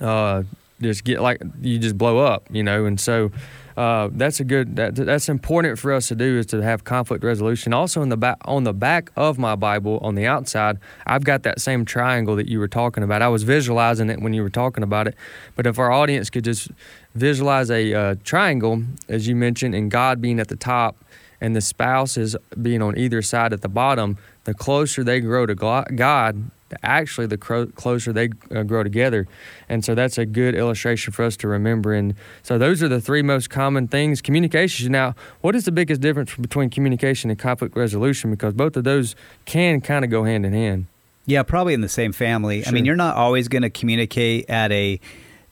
uh, 0.00 0.42
just 0.80 1.04
get 1.04 1.20
like 1.20 1.42
you 1.60 1.78
just 1.78 1.98
blow 1.98 2.18
up, 2.18 2.46
you 2.50 2.62
know, 2.62 2.84
and 2.84 3.00
so 3.00 3.30
uh, 3.76 4.10
that's 4.12 4.40
a 4.40 4.44
good 4.44 4.76
that, 4.76 4.94
that's 4.94 5.28
important 5.28 5.78
for 5.78 5.92
us 5.92 6.08
to 6.08 6.14
do 6.14 6.38
is 6.38 6.46
to 6.46 6.62
have 6.62 6.84
conflict 6.84 7.24
resolution. 7.24 7.72
Also, 7.72 8.02
in 8.02 8.08
the 8.08 8.16
back 8.16 8.36
on 8.44 8.64
the 8.64 8.72
back 8.72 9.10
of 9.16 9.38
my 9.38 9.54
Bible 9.54 9.98
on 10.02 10.14
the 10.14 10.26
outside, 10.26 10.78
I've 11.06 11.24
got 11.24 11.44
that 11.44 11.60
same 11.60 11.84
triangle 11.84 12.36
that 12.36 12.48
you 12.48 12.58
were 12.58 12.68
talking 12.68 13.02
about. 13.02 13.22
I 13.22 13.28
was 13.28 13.42
visualizing 13.42 14.10
it 14.10 14.20
when 14.20 14.32
you 14.32 14.42
were 14.42 14.50
talking 14.50 14.82
about 14.82 15.06
it, 15.08 15.14
but 15.56 15.66
if 15.66 15.78
our 15.78 15.90
audience 15.90 16.30
could 16.30 16.44
just 16.44 16.68
visualize 17.14 17.70
a 17.70 17.92
uh, 17.94 18.14
triangle, 18.24 18.82
as 19.08 19.26
you 19.26 19.36
mentioned, 19.36 19.74
and 19.74 19.90
God 19.90 20.20
being 20.20 20.40
at 20.40 20.48
the 20.48 20.56
top 20.56 20.96
and 21.40 21.56
the 21.56 21.60
spouses 21.60 22.36
being 22.60 22.82
on 22.82 22.98
either 22.98 23.22
side 23.22 23.52
at 23.52 23.62
the 23.62 23.68
bottom, 23.68 24.18
the 24.44 24.54
closer 24.54 25.02
they 25.02 25.20
grow 25.20 25.46
to 25.46 25.54
God, 25.54 26.50
actually 26.82 27.26
the 27.26 27.36
closer 27.36 28.12
they 28.12 28.28
uh, 28.54 28.62
grow 28.62 28.82
together. 28.82 29.26
And 29.68 29.84
so 29.84 29.94
that's 29.94 30.18
a 30.18 30.26
good 30.26 30.54
illustration 30.54 31.12
for 31.12 31.24
us 31.24 31.36
to 31.38 31.48
remember. 31.48 31.92
And 31.92 32.14
so 32.42 32.58
those 32.58 32.82
are 32.82 32.88
the 32.88 33.00
three 33.00 33.22
most 33.22 33.50
common 33.50 33.88
things. 33.88 34.20
Communication. 34.20 34.92
Now, 34.92 35.14
what 35.40 35.56
is 35.56 35.64
the 35.64 35.72
biggest 35.72 36.00
difference 36.00 36.34
between 36.36 36.70
communication 36.70 37.30
and 37.30 37.38
conflict 37.38 37.76
resolution? 37.76 38.30
Because 38.30 38.54
both 38.54 38.76
of 38.76 38.84
those 38.84 39.16
can 39.46 39.80
kind 39.80 40.04
of 40.04 40.10
go 40.10 40.24
hand 40.24 40.46
in 40.46 40.52
hand. 40.52 40.86
Yeah, 41.26 41.42
probably 41.42 41.74
in 41.74 41.80
the 41.80 41.88
same 41.88 42.12
family. 42.12 42.62
Sure. 42.62 42.70
I 42.70 42.72
mean, 42.72 42.84
you're 42.84 42.96
not 42.96 43.16
always 43.16 43.48
going 43.48 43.62
to 43.62 43.70
communicate 43.70 44.48
at 44.48 44.72
a 44.72 45.00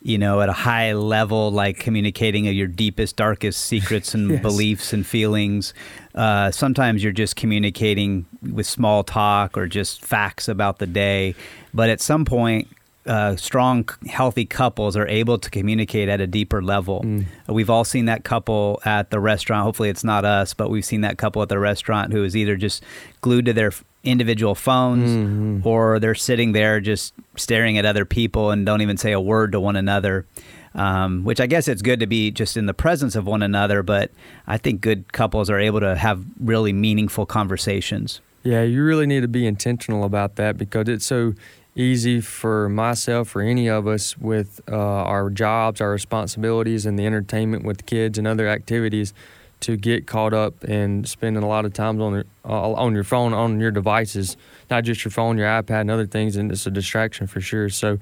you 0.03 0.19
know, 0.19 0.41
at 0.41 0.49
a 0.49 0.55
high 0.55 0.93
level, 0.93 1.51
like 1.51 1.79
communicating 1.79 2.45
your 2.45 2.67
deepest, 2.67 3.17
darkest 3.17 3.65
secrets 3.65 4.15
and 4.15 4.31
yes. 4.33 4.43
beliefs 4.43 4.93
and 4.93 5.07
feelings. 5.07 5.75
Uh, 6.15 6.51
sometimes 6.51 7.03
you're 7.03 7.13
just 7.13 7.37
communicating 7.37 8.27
with 8.53 8.67
small 8.67 9.03
talk 9.03 9.57
or 9.59 9.67
just 9.67 10.05
facts 10.05 10.49
about 10.49 10.79
the 10.79 10.87
day. 10.87 11.35
But 11.75 11.91
at 11.91 12.01
some 12.01 12.25
point, 12.25 12.69
uh, 13.07 13.37
strong, 13.37 13.89
healthy 14.07 14.45
couples 14.45 14.97
are 14.97 15.09
able 15.09 15.39
to 15.39 15.51
communicate 15.51 16.09
at 16.09 16.21
a 16.21 16.27
deeper 16.27 16.63
level. 16.63 17.03
Mm. 17.03 17.27
We've 17.49 17.71
all 17.71 17.85
seen 17.85 18.05
that 18.05 18.23
couple 18.23 18.81
at 18.85 19.11
the 19.11 19.19
restaurant. 19.19 19.65
Hopefully, 19.65 19.89
it's 19.89 20.05
not 20.05 20.25
us, 20.25 20.53
but 20.55 20.71
we've 20.71 20.85
seen 20.85 21.01
that 21.01 21.17
couple 21.19 21.41
at 21.43 21.49
the 21.49 21.59
restaurant 21.59 22.13
who 22.13 22.23
is 22.23 22.37
either 22.37 22.57
just 22.57 22.85
glued 23.23 23.47
to 23.47 23.53
their 23.53 23.73
individual 24.05 24.55
phones 24.55 25.11
mm-hmm. 25.11 25.67
or 25.67 25.99
they're 25.99 26.15
sitting 26.15 26.53
there 26.53 26.81
just 26.81 27.13
staring 27.39 27.79
at 27.79 27.85
other 27.85 28.05
people 28.05 28.51
and 28.51 28.67
don't 28.67 28.83
even 28.83 28.97
say 28.97 29.13
a 29.13 29.21
word 29.21 29.53
to 29.53 29.61
one 29.61 29.77
another. 29.77 30.27
Um, 30.75 31.25
which 31.25 31.41
I 31.41 31.47
guess 31.47 31.67
it's 31.67 31.81
good 31.81 31.99
to 32.01 32.07
be 32.07 32.31
just 32.31 32.57
in 32.57 32.67
the 32.67 32.75
presence 32.75 33.17
of 33.17 33.27
one 33.27 33.43
another, 33.43 33.83
but 33.83 34.11
I 34.47 34.59
think 34.59 34.83
good 34.83 35.13
couples 35.13 35.49
are 35.49 35.59
able 35.59 35.81
to 35.81 35.97
have 35.97 36.23
really 36.39 36.75
meaningful 36.75 37.25
conversations. 37.25 38.21
Yeah, 38.45 38.63
you 38.63 38.85
really 38.85 39.07
need 39.07 39.23
to 39.23 39.29
be 39.29 39.47
intentional 39.47 40.05
about 40.05 40.37
that 40.37 40.59
because 40.59 40.89
it's 40.89 41.07
so 41.07 41.35
easy 41.75 42.21
for 42.21 42.69
myself 42.69 43.35
or 43.35 43.41
any 43.41 43.69
of 43.69 43.87
us 43.87 44.19
with 44.19 44.61
uh, 44.71 44.77
our 44.77 45.31
jobs, 45.31 45.81
our 45.81 45.91
responsibilities, 45.91 46.85
and 46.85 46.99
the 46.99 47.07
entertainment 47.07 47.65
with 47.65 47.87
kids 47.87 48.19
and 48.19 48.27
other 48.27 48.49
activities 48.49 49.15
to 49.61 49.77
get 49.77 50.07
caught 50.07 50.33
up 50.33 50.65
in 50.65 51.05
spending 51.05 51.43
a 51.43 51.49
lot 51.49 51.65
of 51.65 51.73
times 51.73 52.01
on 52.01 52.25
uh, 52.45 52.73
on 52.73 52.95
your 52.95 53.05
phone, 53.05 53.33
on 53.33 53.61
your 53.61 53.71
devices, 53.71 54.37
not 54.71 54.85
just 54.85 55.05
your 55.05 55.13
phone, 55.13 55.39
your 55.39 55.47
iPad, 55.47 55.83
and 55.83 55.91
other 55.91 56.07
things, 56.07 56.37
and 56.37 56.51
it's 56.51 56.67
a 56.67 56.71
distraction 56.71 57.27
for 57.27 57.41
sure. 57.41 57.69
So, 57.69 57.99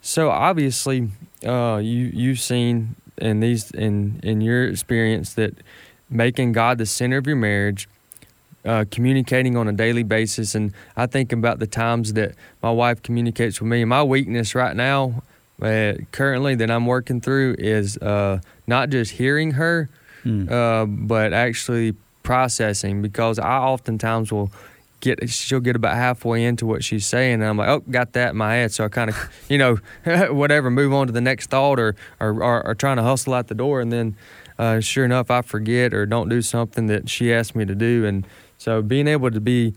so 0.00 0.30
obviously, 0.30 1.08
uh, 1.44 1.80
you 1.82 2.10
you've 2.12 2.40
seen 2.40 2.96
in 3.18 3.40
these 3.40 3.70
in 3.70 4.20
in 4.22 4.40
your 4.40 4.68
experience 4.68 5.34
that 5.34 5.54
making 6.08 6.52
God 6.52 6.78
the 6.78 6.86
center 6.86 7.16
of 7.16 7.26
your 7.26 7.36
marriage, 7.36 7.88
uh, 8.64 8.84
communicating 8.90 9.56
on 9.56 9.68
a 9.68 9.72
daily 9.72 10.02
basis, 10.02 10.54
and 10.54 10.72
I 10.96 11.06
think 11.06 11.32
about 11.32 11.58
the 11.58 11.66
times 11.66 12.12
that 12.14 12.34
my 12.62 12.70
wife 12.70 13.02
communicates 13.02 13.60
with 13.60 13.68
me. 13.68 13.84
My 13.84 14.02
weakness 14.02 14.54
right 14.54 14.76
now, 14.76 15.22
uh, 15.60 15.94
currently 16.12 16.54
that 16.56 16.70
I'm 16.70 16.86
working 16.86 17.20
through, 17.20 17.56
is 17.58 17.96
uh, 17.98 18.40
not 18.66 18.90
just 18.90 19.12
hearing 19.12 19.52
her 19.52 19.88
mm. 20.26 20.50
uh, 20.50 20.86
but 20.86 21.32
actually 21.32 21.94
processing 22.22 23.00
because 23.00 23.38
I 23.38 23.58
oftentimes 23.58 24.32
will 24.32 24.50
get 25.14 25.28
she'll 25.30 25.60
get 25.60 25.76
about 25.76 25.94
halfway 25.94 26.44
into 26.44 26.66
what 26.66 26.82
she's 26.82 27.06
saying 27.06 27.34
and 27.34 27.44
I'm 27.44 27.56
like 27.56 27.68
oh 27.68 27.80
got 27.90 28.12
that 28.12 28.30
in 28.30 28.36
my 28.36 28.54
head. 28.54 28.72
So 28.72 28.84
I 28.84 28.88
kind 28.88 29.10
of 29.10 29.16
you 29.48 29.58
know 29.58 29.76
whatever 30.30 30.70
move 30.70 30.92
on 30.92 31.06
to 31.06 31.12
the 31.12 31.20
next 31.20 31.50
thought 31.50 31.78
or 31.78 31.94
or, 32.20 32.42
or, 32.42 32.66
or 32.66 32.74
trying 32.74 32.96
to 32.96 33.02
hustle 33.02 33.34
out 33.34 33.48
the 33.48 33.54
door 33.54 33.80
and 33.80 33.92
then 33.92 34.16
uh, 34.58 34.80
sure 34.80 35.04
enough 35.04 35.30
I 35.30 35.42
forget 35.42 35.94
or 35.94 36.06
don't 36.06 36.28
do 36.28 36.42
something 36.42 36.86
that 36.86 37.08
she 37.08 37.32
asked 37.32 37.54
me 37.54 37.64
to 37.64 37.74
do 37.74 38.04
and 38.04 38.26
so 38.58 38.82
being 38.82 39.06
able 39.06 39.30
to 39.30 39.40
be 39.40 39.74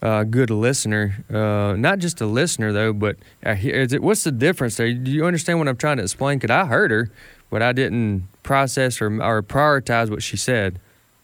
a 0.00 0.24
good 0.24 0.50
listener 0.50 1.24
uh, 1.28 1.74
not 1.76 1.98
just 1.98 2.20
a 2.20 2.26
listener 2.26 2.72
though 2.72 2.92
but 2.92 3.16
it, 3.42 4.02
what's 4.02 4.24
the 4.24 4.32
difference 4.32 4.76
there? 4.76 4.92
Do 4.92 5.10
you 5.10 5.24
understand 5.24 5.58
what 5.58 5.66
I'm 5.66 5.76
trying 5.76 5.96
to 5.96 6.02
explain? 6.04 6.38
Because 6.38 6.54
I 6.54 6.66
heard 6.66 6.90
her 6.90 7.10
but 7.50 7.62
I 7.62 7.72
didn't 7.72 8.28
process 8.42 9.00
or, 9.00 9.06
or 9.22 9.42
prioritize 9.42 10.10
what 10.10 10.22
she 10.22 10.36
said. 10.36 10.78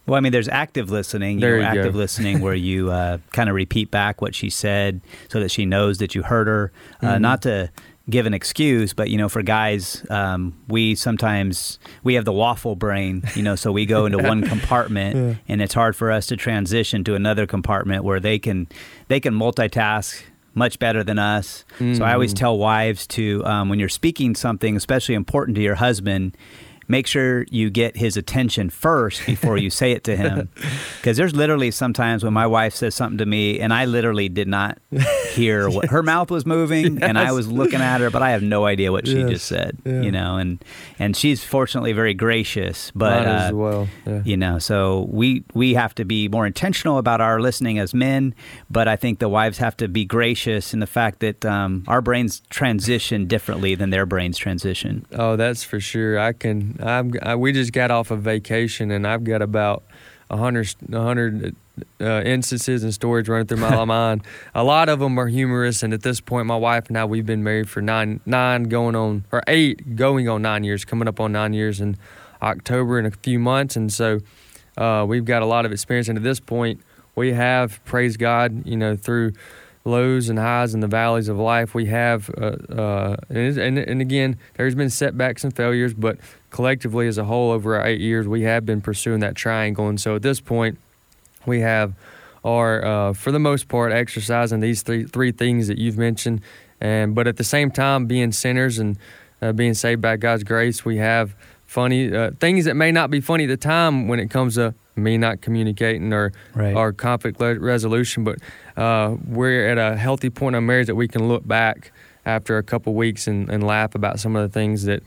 Well, 0.06 0.16
I 0.16 0.20
mean, 0.20 0.32
there's 0.32 0.48
active 0.48 0.90
listening. 0.90 1.40
There 1.40 1.58
you, 1.58 1.62
active 1.62 1.94
go. 1.94 1.98
listening 1.98 2.40
where 2.40 2.54
you 2.54 2.90
uh, 2.90 3.18
kind 3.32 3.48
of 3.48 3.54
repeat 3.54 3.90
back 3.90 4.20
what 4.20 4.34
she 4.34 4.50
said 4.50 5.00
so 5.28 5.40
that 5.40 5.50
she 5.50 5.64
knows 5.64 5.98
that 5.98 6.14
you 6.14 6.22
heard 6.22 6.46
her. 6.46 6.72
Uh, 7.02 7.06
mm-hmm. 7.06 7.22
Not 7.22 7.42
to 7.42 7.70
give 8.10 8.26
an 8.26 8.34
excuse, 8.34 8.92
but 8.92 9.08
you 9.08 9.16
know, 9.16 9.28
for 9.28 9.42
guys, 9.42 10.04
um, 10.10 10.54
we 10.68 10.94
sometimes 10.94 11.78
we 12.02 12.14
have 12.14 12.24
the 12.24 12.32
waffle 12.32 12.76
brain. 12.76 13.22
You 13.34 13.42
know, 13.42 13.56
so 13.56 13.72
we 13.72 13.86
go 13.86 14.06
into 14.06 14.18
one 14.18 14.42
compartment, 14.48 15.16
yeah. 15.16 15.34
and 15.48 15.62
it's 15.62 15.74
hard 15.74 15.96
for 15.96 16.10
us 16.10 16.26
to 16.26 16.36
transition 16.36 17.04
to 17.04 17.14
another 17.14 17.46
compartment 17.46 18.04
where 18.04 18.20
they 18.20 18.38
can 18.38 18.68
they 19.08 19.20
can 19.20 19.34
multitask 19.34 20.22
much 20.54 20.78
better 20.78 21.02
than 21.02 21.18
us. 21.18 21.64
Mm. 21.78 21.96
So 21.96 22.04
I 22.04 22.12
always 22.12 22.32
mm. 22.32 22.38
tell 22.38 22.56
wives 22.56 23.06
to, 23.08 23.44
um, 23.44 23.68
when 23.68 23.80
you're 23.80 23.88
speaking 23.88 24.36
something 24.36 24.76
especially 24.76 25.16
important 25.16 25.56
to 25.56 25.62
your 25.62 25.74
husband, 25.74 26.36
make 26.88 27.06
sure 27.06 27.44
you 27.50 27.70
get 27.70 27.96
his 27.96 28.16
attention 28.16 28.70
first 28.70 29.24
before 29.26 29.56
you 29.56 29.70
say 29.70 29.92
it 29.92 30.04
to 30.04 30.16
him. 30.16 30.48
Because 30.96 31.18
there's 31.18 31.34
literally 31.34 31.70
sometimes 31.70 32.24
when 32.24 32.32
my 32.32 32.46
wife 32.46 32.74
says 32.74 32.94
something 32.94 33.18
to 33.18 33.26
me 33.26 33.60
and 33.60 33.74
I 33.74 33.84
literally 33.84 34.30
did 34.30 34.48
not 34.48 34.78
hear 35.32 35.68
what 35.70 35.90
her 35.90 36.02
mouth 36.02 36.30
was 36.30 36.46
moving 36.46 36.94
yes. 36.94 37.02
and 37.02 37.18
I 37.18 37.32
was 37.32 37.46
looking 37.46 37.82
at 37.82 38.00
her, 38.00 38.08
but 38.08 38.22
I 38.22 38.30
have 38.30 38.42
no 38.42 38.64
idea 38.64 38.90
what 38.90 39.06
she 39.06 39.18
yes. 39.18 39.30
just 39.30 39.46
said. 39.46 39.76
Yeah. 39.84 40.00
You 40.00 40.10
know, 40.10 40.36
and 40.38 40.64
and 40.98 41.14
she's 41.14 41.44
fortunately 41.44 41.92
very 41.92 42.14
gracious, 42.14 42.90
but 42.94 43.26
uh, 43.26 43.50
well. 43.52 43.88
Yeah. 44.06 44.22
you 44.24 44.36
know, 44.36 44.58
so 44.58 45.06
we 45.10 45.44
we 45.52 45.74
have 45.74 45.94
to 45.96 46.06
be 46.06 46.28
more 46.28 46.46
intentional 46.46 46.96
about 46.96 47.20
our 47.20 47.40
listening 47.40 47.78
as 47.78 47.92
men, 47.92 48.34
but 48.70 48.88
I 48.88 48.96
think 48.96 49.18
the 49.18 49.28
wives 49.28 49.58
have 49.58 49.76
to 49.78 49.88
be 49.88 50.04
gracious 50.06 50.72
in 50.72 50.80
the 50.80 50.86
fact 50.86 51.20
that 51.20 51.44
um, 51.44 51.84
our 51.86 52.00
brains 52.00 52.40
transition 52.50 53.26
differently 53.26 53.74
than 53.74 53.90
their 53.90 54.06
brains 54.06 54.38
transition. 54.38 55.06
Oh, 55.12 55.36
that's 55.36 55.64
for 55.64 55.80
sure. 55.80 56.18
I 56.18 56.32
can 56.32 56.73
I'm, 56.80 57.12
I, 57.22 57.36
we 57.36 57.52
just 57.52 57.72
got 57.72 57.90
off 57.90 58.10
a 58.10 58.14
of 58.14 58.22
vacation, 58.22 58.90
and 58.90 59.06
I've 59.06 59.24
got 59.24 59.42
about 59.42 59.84
a 60.30 60.36
hundred, 60.36 60.74
a 60.92 61.00
hundred 61.00 61.54
uh, 62.00 62.22
instances 62.24 62.82
and 62.82 62.92
stories 62.94 63.28
running 63.28 63.46
through 63.46 63.58
my 63.58 63.84
mind. 63.84 64.22
A 64.54 64.64
lot 64.64 64.88
of 64.88 64.98
them 64.98 65.18
are 65.18 65.28
humorous, 65.28 65.82
and 65.82 65.92
at 65.92 66.02
this 66.02 66.20
point, 66.20 66.46
my 66.46 66.56
wife 66.56 66.88
and 66.88 66.98
I 66.98 67.04
we've 67.04 67.26
been 67.26 67.44
married 67.44 67.68
for 67.68 67.80
nine, 67.80 68.20
nine 68.26 68.64
going 68.64 68.96
on 68.96 69.24
or 69.32 69.42
eight, 69.46 69.96
going 69.96 70.28
on 70.28 70.42
nine 70.42 70.64
years, 70.64 70.84
coming 70.84 71.08
up 71.08 71.20
on 71.20 71.32
nine 71.32 71.52
years 71.52 71.80
in 71.80 71.96
October 72.42 72.98
in 72.98 73.06
a 73.06 73.10
few 73.10 73.38
months, 73.38 73.76
and 73.76 73.92
so 73.92 74.20
uh, 74.76 75.04
we've 75.06 75.24
got 75.24 75.42
a 75.42 75.46
lot 75.46 75.64
of 75.64 75.72
experience. 75.72 76.08
And 76.08 76.18
at 76.18 76.24
this 76.24 76.40
point, 76.40 76.80
we 77.14 77.32
have 77.32 77.84
praise 77.84 78.16
God, 78.16 78.66
you 78.66 78.76
know, 78.76 78.96
through 78.96 79.32
lows 79.84 80.28
and 80.28 80.38
highs 80.38 80.74
and 80.74 80.82
the 80.82 80.88
valleys 80.88 81.28
of 81.28 81.38
life. 81.38 81.74
We 81.74 81.86
have, 81.86 82.30
uh, 82.36 82.56
uh, 82.72 83.16
and, 83.28 83.58
and, 83.58 83.78
and 83.78 84.00
again, 84.00 84.38
there's 84.54 84.74
been 84.74 84.90
setbacks 84.90 85.44
and 85.44 85.54
failures, 85.54 85.94
but 85.94 86.18
collectively 86.54 87.08
as 87.08 87.18
a 87.18 87.24
whole 87.24 87.50
over 87.50 87.74
our 87.74 87.84
eight 87.84 88.00
years, 88.00 88.28
we 88.28 88.42
have 88.42 88.64
been 88.64 88.80
pursuing 88.80 89.18
that 89.18 89.34
triangle. 89.34 89.88
And 89.88 90.00
so 90.00 90.14
at 90.14 90.22
this 90.22 90.40
point, 90.40 90.78
we 91.46 91.60
have 91.62 91.94
are 92.44 92.84
uh, 92.84 93.12
for 93.12 93.32
the 93.32 93.40
most 93.40 93.66
part 93.66 93.90
exercising 93.90 94.60
these 94.60 94.82
three 94.82 95.04
three 95.04 95.32
things 95.32 95.66
that 95.66 95.78
you've 95.78 95.98
mentioned, 95.98 96.42
and 96.80 97.12
but 97.12 97.26
at 97.26 97.38
the 97.38 97.44
same 97.44 97.72
time 97.72 98.06
being 98.06 98.30
sinners 98.30 98.78
and 98.78 98.96
uh, 99.42 99.52
being 99.52 99.74
saved 99.74 100.00
by 100.00 100.16
God's 100.16 100.44
grace, 100.44 100.84
we 100.84 100.98
have 100.98 101.34
funny 101.66 102.14
uh, 102.14 102.30
things 102.38 102.66
that 102.66 102.74
may 102.76 102.92
not 102.92 103.10
be 103.10 103.20
funny 103.20 103.44
at 103.44 103.48
the 103.48 103.56
time 103.56 104.06
when 104.06 104.20
it 104.20 104.30
comes 104.30 104.54
to 104.54 104.74
me 104.94 105.18
not 105.18 105.40
communicating 105.40 106.12
or 106.12 106.32
right. 106.54 106.76
or 106.76 106.92
conflict 106.92 107.40
resolution, 107.40 108.22
but 108.22 108.38
uh, 108.76 109.16
we're 109.26 109.68
at 109.68 109.78
a 109.78 109.96
healthy 109.96 110.30
point 110.30 110.54
in 110.54 110.64
marriage 110.64 110.86
that 110.86 110.94
we 110.94 111.08
can 111.08 111.26
look 111.26 111.44
back 111.44 111.90
after 112.26 112.58
a 112.58 112.62
couple 112.62 112.94
weeks 112.94 113.26
and, 113.26 113.50
and 113.50 113.66
laugh 113.66 113.94
about 113.96 114.20
some 114.20 114.36
of 114.36 114.42
the 114.42 114.52
things 114.52 114.84
that 114.84 115.02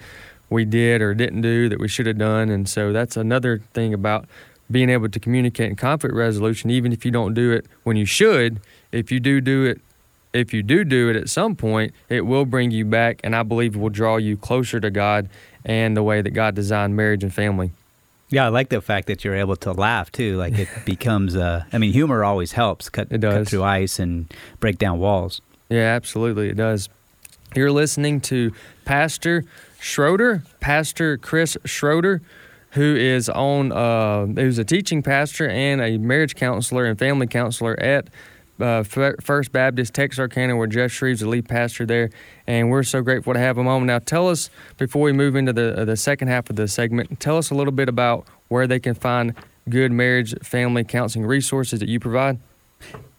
we 0.50 0.66
did 0.66 1.02
or 1.02 1.14
didn't 1.14 1.42
do 1.42 1.70
that 1.70 1.80
we 1.80 1.88
should 1.88 2.06
have 2.06 2.18
done. 2.18 2.50
And 2.50 2.68
so 2.68 2.94
that's 2.94 3.18
another 3.18 3.60
thing 3.74 3.94
about 3.94 4.26
being 4.70 4.90
able 4.90 5.10
to 5.10 5.20
communicate 5.20 5.70
and 5.70 5.78
conflict 5.78 6.16
resolution, 6.16 6.70
even 6.70 6.92
if 6.92 7.06
you 7.06 7.12
don't 7.12 7.34
do 7.34 7.52
it 7.52 7.66
when 7.84 7.98
you 7.98 8.06
should, 8.06 8.60
if 8.92 9.12
you 9.12 9.20
do 9.20 9.42
do 9.42 9.66
it, 9.66 9.82
if 10.34 10.54
you 10.54 10.62
do 10.62 10.84
do 10.84 11.10
it 11.10 11.16
at 11.16 11.30
some 11.30 11.56
point, 11.56 11.94
it 12.10 12.22
will 12.22 12.46
bring 12.46 12.72
you 12.72 12.86
back, 12.86 13.22
and 13.24 13.36
I 13.36 13.44
believe 13.44 13.76
will 13.76 13.90
draw 13.90 14.18
you 14.18 14.38
closer 14.38 14.80
to 14.80 14.90
God 14.90 15.30
and 15.66 15.96
the 15.96 16.04
way 16.04 16.22
that 16.22 16.32
God 16.32 16.54
designed 16.54 16.96
marriage 16.96 17.24
and 17.24 17.34
family. 17.34 17.72
Yeah, 18.30 18.46
I 18.46 18.50
like 18.50 18.70
the 18.70 18.82
fact 18.82 19.08
that 19.08 19.24
you're 19.24 19.36
able 19.36 19.56
to 19.58 19.72
laugh 19.72 20.12
too. 20.12 20.38
Like 20.38 20.60
it 20.60 20.68
becomes, 20.86 21.36
uh, 21.36 21.64
I 21.72 21.78
mean, 21.78 21.94
humor 21.94 22.24
always 22.24 22.52
helps 22.52 22.90
cut, 22.90 23.10
cut 23.10 23.48
through 23.48 23.64
ice 23.64 24.00
and 24.00 24.32
break 24.60 24.78
down 24.78 25.00
walls. 25.00 25.42
Yeah, 25.70 25.96
absolutely, 25.96 26.50
it 26.50 26.58
does. 26.58 26.90
You're 27.56 27.72
listening 27.72 28.22
to 28.22 28.52
Pastor 28.86 29.46
Schroder, 29.88 30.44
Pastor 30.60 31.18
Chris 31.18 31.58
Schroder, 31.64 32.22
who 32.72 32.96
is 32.98 33.30
on, 33.30 33.72
uh, 33.72 34.26
who's 34.26 34.58
a 34.58 34.66
teaching 34.66 35.02
pastor 35.02 35.48
and 35.48 35.82
a 35.82 35.98
marriage 35.98 36.36
counselor 36.36 36.86
and 36.86 37.00
family 37.00 37.26
counselor 37.26 37.80
at 37.80 38.10
uh, 38.60 38.84
First 38.84 39.54
Baptist 39.54 39.94
Texarkana, 39.94 40.58
where 40.58 40.68
Jeff 40.68 40.92
Shreve's 40.92 41.22
the 41.22 41.30
lead 41.30 41.48
pastor 41.48 41.86
there, 41.86 42.10
and 42.48 42.70
we're 42.70 42.84
so 42.84 43.02
grateful 43.02 43.34
to 43.34 43.40
have 43.40 43.58
him 43.58 43.68
on. 43.68 43.86
Now, 43.86 44.00
tell 44.00 44.28
us 44.28 44.50
before 44.78 45.04
we 45.04 45.14
move 45.14 45.38
into 45.38 45.54
the 45.54 45.82
uh, 45.82 45.86
the 45.86 45.96
second 45.96 46.28
half 46.28 46.50
of 46.50 46.58
the 46.58 46.68
segment, 46.68 47.22
tell 47.22 47.38
us 47.38 47.50
a 47.50 47.56
little 47.56 47.72
bit 47.72 47.88
about 47.88 48.28
where 48.50 48.68
they 48.68 48.80
can 48.80 48.94
find 48.94 49.36
good 49.70 49.94
marriage, 49.94 50.36
family 50.44 50.84
counseling 50.84 51.26
resources 51.26 51.80
that 51.80 51.88
you 51.88 52.00
provide. 52.00 52.40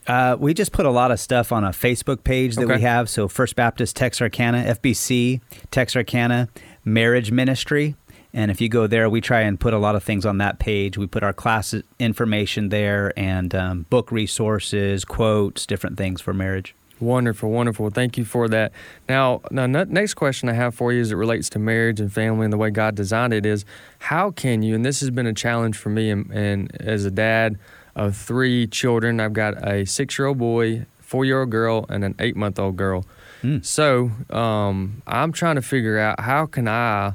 Uh, 0.08 0.36
we 0.40 0.54
just 0.54 0.72
put 0.72 0.86
a 0.86 0.90
lot 0.90 1.10
of 1.10 1.20
stuff 1.20 1.52
on 1.52 1.64
a 1.64 1.68
Facebook 1.70 2.24
page 2.24 2.56
that 2.56 2.64
Okay. 2.64 2.76
we 2.76 2.80
have. 2.80 3.08
So 3.10 3.28
First 3.28 3.54
Baptist 3.56 3.94
Texarkana, 3.94 4.64
FBC 4.64 5.40
Texarkana 5.70 6.48
Marriage 6.84 7.30
Ministry. 7.30 7.94
And 8.32 8.50
if 8.50 8.60
you 8.60 8.68
go 8.68 8.86
there, 8.86 9.08
we 9.10 9.20
try 9.20 9.40
and 9.40 9.58
put 9.58 9.72
a 9.74 9.78
lot 9.78 9.96
of 9.96 10.02
things 10.02 10.24
on 10.26 10.38
that 10.38 10.58
page. 10.58 10.96
We 10.98 11.06
put 11.06 11.22
our 11.22 11.32
class 11.32 11.74
information 11.98 12.68
there 12.70 13.12
and 13.18 13.54
um, 13.54 13.86
book 13.90 14.10
resources, 14.12 15.04
quotes, 15.04 15.66
different 15.66 15.96
things 15.96 16.20
for 16.20 16.32
marriage. 16.32 16.74
Wonderful, 17.00 17.50
wonderful. 17.50 17.90
Thank 17.90 18.18
you 18.18 18.24
for 18.24 18.48
that. 18.48 18.72
Now, 19.08 19.40
now, 19.50 19.66
next 19.66 20.14
question 20.14 20.48
I 20.48 20.54
have 20.54 20.74
for 20.74 20.92
you 20.92 21.00
as 21.00 21.12
it 21.12 21.14
relates 21.14 21.48
to 21.50 21.58
marriage 21.58 22.00
and 22.00 22.12
family 22.12 22.44
and 22.44 22.52
the 22.52 22.56
way 22.56 22.70
God 22.70 22.96
designed 22.96 23.32
it 23.32 23.46
is, 23.46 23.64
how 23.98 24.30
can 24.32 24.62
you? 24.62 24.74
And 24.74 24.84
this 24.84 25.00
has 25.00 25.10
been 25.10 25.26
a 25.26 25.32
challenge 25.32 25.76
for 25.76 25.90
me, 25.90 26.10
and, 26.10 26.28
and 26.32 26.74
as 26.80 27.04
a 27.04 27.10
dad 27.10 27.56
of 27.98 28.16
three 28.16 28.66
children, 28.66 29.20
I've 29.20 29.32
got 29.32 29.66
a 29.66 29.84
six-year-old 29.84 30.38
boy, 30.38 30.86
four-year-old 31.00 31.50
girl, 31.50 31.86
and 31.88 32.04
an 32.04 32.14
eight-month-old 32.18 32.76
girl. 32.76 33.04
Mm. 33.42 33.64
So, 33.64 34.10
um, 34.30 35.02
I'm 35.06 35.32
trying 35.32 35.56
to 35.56 35.62
figure 35.62 35.98
out 35.98 36.20
how 36.20 36.46
can 36.46 36.66
I 36.68 37.14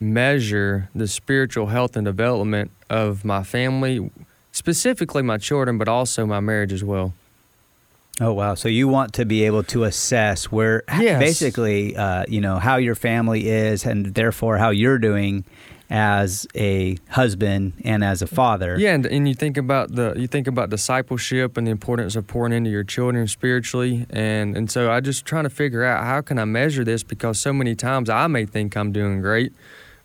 measure 0.00 0.88
the 0.94 1.06
spiritual 1.06 1.66
health 1.68 1.96
and 1.96 2.04
development 2.04 2.70
of 2.90 3.24
my 3.24 3.42
family, 3.42 4.10
specifically 4.50 5.22
my 5.22 5.38
children, 5.38 5.78
but 5.78 5.88
also 5.88 6.26
my 6.26 6.40
marriage 6.40 6.72
as 6.72 6.82
well. 6.84 7.14
Oh 8.20 8.32
wow! 8.34 8.54
So 8.54 8.68
you 8.68 8.88
want 8.88 9.14
to 9.14 9.24
be 9.24 9.44
able 9.44 9.62
to 9.64 9.84
assess 9.84 10.52
where, 10.52 10.82
Yes. 10.98 11.18
basically, 11.18 11.96
uh, 11.96 12.24
you 12.28 12.40
know, 12.40 12.58
how 12.58 12.76
your 12.76 12.94
family 12.94 13.48
is, 13.48 13.86
and 13.86 14.14
therefore 14.14 14.58
how 14.58 14.70
you're 14.70 14.98
doing 14.98 15.44
as 15.92 16.46
a 16.54 16.96
husband 17.10 17.74
and 17.84 18.02
as 18.02 18.22
a 18.22 18.26
father. 18.26 18.78
Yeah, 18.78 18.94
and, 18.94 19.04
and 19.04 19.28
you 19.28 19.34
think 19.34 19.58
about 19.58 19.94
the 19.94 20.14
you 20.16 20.26
think 20.26 20.46
about 20.46 20.70
discipleship 20.70 21.58
and 21.58 21.66
the 21.66 21.70
importance 21.70 22.16
of 22.16 22.26
pouring 22.26 22.54
into 22.54 22.70
your 22.70 22.82
children 22.82 23.28
spiritually, 23.28 24.06
and 24.08 24.56
and 24.56 24.70
so 24.70 24.90
I 24.90 25.00
just 25.00 25.26
trying 25.26 25.44
to 25.44 25.50
figure 25.50 25.84
out 25.84 26.02
how 26.04 26.22
can 26.22 26.38
I 26.38 26.46
measure 26.46 26.82
this 26.82 27.02
because 27.02 27.38
so 27.38 27.52
many 27.52 27.74
times 27.74 28.08
I 28.08 28.26
may 28.26 28.46
think 28.46 28.74
I'm 28.74 28.90
doing 28.90 29.20
great, 29.20 29.52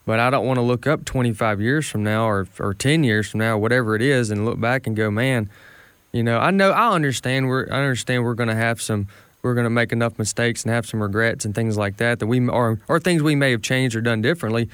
but 0.05 0.19
I 0.19 0.29
don't 0.29 0.45
want 0.45 0.57
to 0.57 0.61
look 0.61 0.85
up 0.85 1.05
25 1.05 1.61
years 1.61 1.87
from 1.89 2.03
now 2.03 2.27
or 2.27 2.49
or 2.59 2.73
10 2.73 3.05
years 3.05 3.29
from 3.29 3.39
now, 3.39 3.57
whatever 3.57 3.95
it 3.95 4.01
is, 4.01 4.29
and 4.29 4.43
look 4.43 4.59
back 4.59 4.87
and 4.87 4.95
go, 4.95 5.09
man, 5.09 5.49
you 6.11 6.21
know, 6.21 6.37
I 6.37 6.51
know 6.51 6.71
I 6.71 6.93
understand 6.95 7.47
we're 7.47 7.65
I 7.71 7.77
understand 7.77 8.25
we're 8.25 8.35
going 8.35 8.49
to 8.49 8.55
have 8.55 8.81
some. 8.81 9.07
We're 9.43 9.53
going 9.53 9.65
to 9.65 9.69
make 9.69 9.93
enough 9.93 10.19
mistakes 10.19 10.63
and 10.63 10.73
have 10.73 10.85
some 10.85 11.01
regrets 11.01 11.45
and 11.45 11.55
things 11.55 11.77
like 11.77 11.97
that 11.97 12.19
that 12.19 12.27
we 12.27 12.45
or 12.49 12.81
or 12.89 12.99
things 12.99 13.23
we 13.23 13.35
may 13.35 13.51
have 13.51 13.61
changed 13.61 13.95
or 13.95 14.01
done 14.01 14.21
differently, 14.21 14.67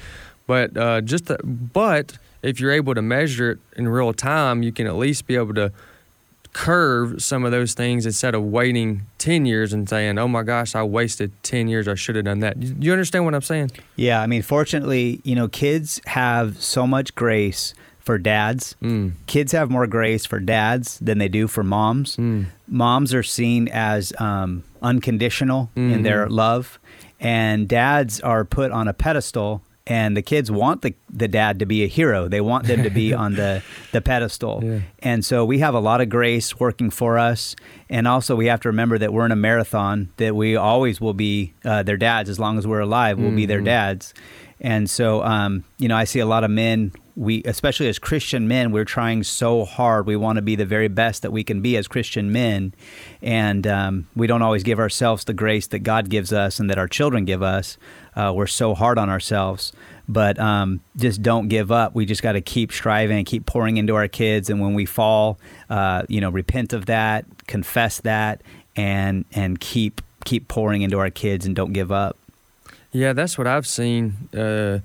but 0.46 0.76
uh, 0.76 1.00
just 1.00 1.26
the, 1.26 1.38
but 1.44 2.18
if 2.42 2.60
you're 2.60 2.72
able 2.72 2.94
to 2.94 3.02
measure 3.02 3.52
it 3.52 3.58
in 3.76 3.88
real 3.88 4.12
time, 4.12 4.62
you 4.62 4.72
can 4.72 4.86
at 4.86 4.96
least 4.96 5.26
be 5.26 5.36
able 5.36 5.54
to 5.54 5.72
curve 6.52 7.20
some 7.20 7.44
of 7.44 7.50
those 7.50 7.74
things 7.74 8.06
instead 8.06 8.34
of 8.34 8.42
waiting 8.44 9.06
10 9.18 9.44
years 9.44 9.72
and 9.72 9.88
saying, 9.88 10.18
oh 10.18 10.28
my 10.28 10.42
gosh, 10.42 10.74
I 10.74 10.82
wasted 10.84 11.32
10 11.42 11.68
years. 11.68 11.88
I 11.88 11.96
should 11.96 12.16
have 12.16 12.24
done 12.24 12.40
that. 12.40 12.62
You, 12.62 12.76
you 12.78 12.92
understand 12.92 13.24
what 13.24 13.34
I'm 13.34 13.42
saying? 13.42 13.72
Yeah, 13.96 14.22
I 14.22 14.26
mean, 14.26 14.42
fortunately, 14.42 15.20
you 15.24 15.34
know, 15.34 15.48
kids 15.48 16.00
have 16.06 16.62
so 16.62 16.86
much 16.86 17.14
grace 17.14 17.74
for 17.98 18.18
dads. 18.18 18.76
Mm. 18.82 19.14
Kids 19.26 19.52
have 19.52 19.70
more 19.70 19.86
grace 19.86 20.26
for 20.26 20.38
dads 20.38 20.98
than 21.00 21.18
they 21.18 21.28
do 21.28 21.48
for 21.48 21.64
moms. 21.64 22.16
Mm. 22.16 22.46
Moms 22.68 23.14
are 23.14 23.22
seen 23.22 23.68
as 23.68 24.12
um, 24.18 24.62
unconditional 24.82 25.70
in 25.74 26.02
their 26.02 26.28
love, 26.28 26.78
and 27.18 27.66
dads 27.66 28.20
are 28.20 28.44
put 28.44 28.70
on 28.70 28.88
a 28.88 28.92
pedestal. 28.92 29.62
And 29.86 30.16
the 30.16 30.22
kids 30.22 30.50
want 30.50 30.80
the, 30.80 30.94
the 31.10 31.28
dad 31.28 31.58
to 31.58 31.66
be 31.66 31.84
a 31.84 31.86
hero. 31.86 32.26
They 32.26 32.40
want 32.40 32.66
them 32.66 32.82
to 32.84 32.90
be 32.90 33.12
on 33.24 33.34
the, 33.34 33.62
the 33.92 34.00
pedestal. 34.00 34.60
Yeah. 34.64 34.80
And 35.00 35.22
so 35.22 35.44
we 35.44 35.58
have 35.58 35.74
a 35.74 35.78
lot 35.80 36.00
of 36.00 36.08
grace 36.08 36.58
working 36.58 36.88
for 36.88 37.18
us. 37.18 37.54
And 37.90 38.08
also, 38.08 38.34
we 38.34 38.46
have 38.46 38.60
to 38.60 38.68
remember 38.70 38.96
that 38.96 39.12
we're 39.12 39.26
in 39.26 39.32
a 39.32 39.36
marathon, 39.36 40.08
that 40.16 40.34
we 40.34 40.56
always 40.56 41.02
will 41.02 41.12
be 41.12 41.52
uh, 41.66 41.82
their 41.82 41.98
dads 41.98 42.30
as 42.30 42.38
long 42.38 42.56
as 42.56 42.66
we're 42.66 42.80
alive, 42.80 43.18
we'll 43.18 43.36
be 43.36 43.44
their 43.44 43.60
Mhm. 43.60 43.64
dads. 43.66 44.14
And 44.60 44.88
so, 44.88 45.22
um, 45.22 45.64
you 45.78 45.88
know, 45.88 45.96
I 45.96 46.04
see 46.04 46.20
a 46.20 46.26
lot 46.26 46.44
of 46.44 46.50
men, 46.50 46.92
we, 47.16 47.42
especially 47.44 47.88
as 47.88 47.98
Christian 47.98 48.48
men, 48.48 48.72
we're 48.72 48.86
trying 48.86 49.22
so 49.22 49.66
hard. 49.66 50.06
We 50.06 50.16
want 50.16 50.36
to 50.36 50.42
be 50.42 50.56
the 50.56 50.64
very 50.64 50.88
best 50.88 51.20
that 51.22 51.32
we 51.32 51.44
can 51.44 51.60
be 51.60 51.76
as 51.76 51.86
Christian 51.86 52.32
men. 52.32 52.72
And 53.20 53.66
um, 53.66 54.06
we 54.16 54.26
don't 54.26 54.40
always 54.42 54.62
give 54.62 54.78
ourselves 54.78 55.24
the 55.24 55.34
grace 55.34 55.66
that 55.68 55.80
God 55.80 56.08
gives 56.08 56.32
us 56.32 56.58
and 56.58 56.70
that 56.70 56.78
our 56.78 56.88
children 56.88 57.26
give 57.26 57.42
us. 57.42 57.76
Uh, 58.16 58.32
we're 58.34 58.46
so 58.46 58.74
hard 58.74 58.98
on 58.98 59.10
ourselves. 59.10 59.72
But 60.08 60.38
um, 60.38 60.80
just 60.96 61.22
don't 61.22 61.48
give 61.48 61.72
up. 61.72 61.94
We 61.94 62.04
just 62.04 62.22
got 62.22 62.32
to 62.32 62.40
keep 62.40 62.72
striving 62.72 63.16
and 63.16 63.26
keep 63.26 63.46
pouring 63.46 63.78
into 63.78 63.94
our 63.94 64.08
kids. 64.08 64.50
And 64.50 64.60
when 64.60 64.74
we 64.74 64.84
fall, 64.84 65.38
uh, 65.70 66.02
you 66.08 66.20
know, 66.20 66.30
repent 66.30 66.72
of 66.72 66.86
that, 66.86 67.24
confess 67.46 68.00
that, 68.02 68.42
and 68.76 69.24
and 69.32 69.58
keep 69.58 70.02
keep 70.24 70.48
pouring 70.48 70.82
into 70.82 70.98
our 70.98 71.10
kids 71.10 71.46
and 71.46 71.56
don't 71.56 71.72
give 71.72 71.90
up. 71.90 72.16
Yeah, 72.92 73.12
that's 73.12 73.36
what 73.38 73.46
I've 73.46 73.66
seen. 73.66 74.28
Uh, 74.34 74.80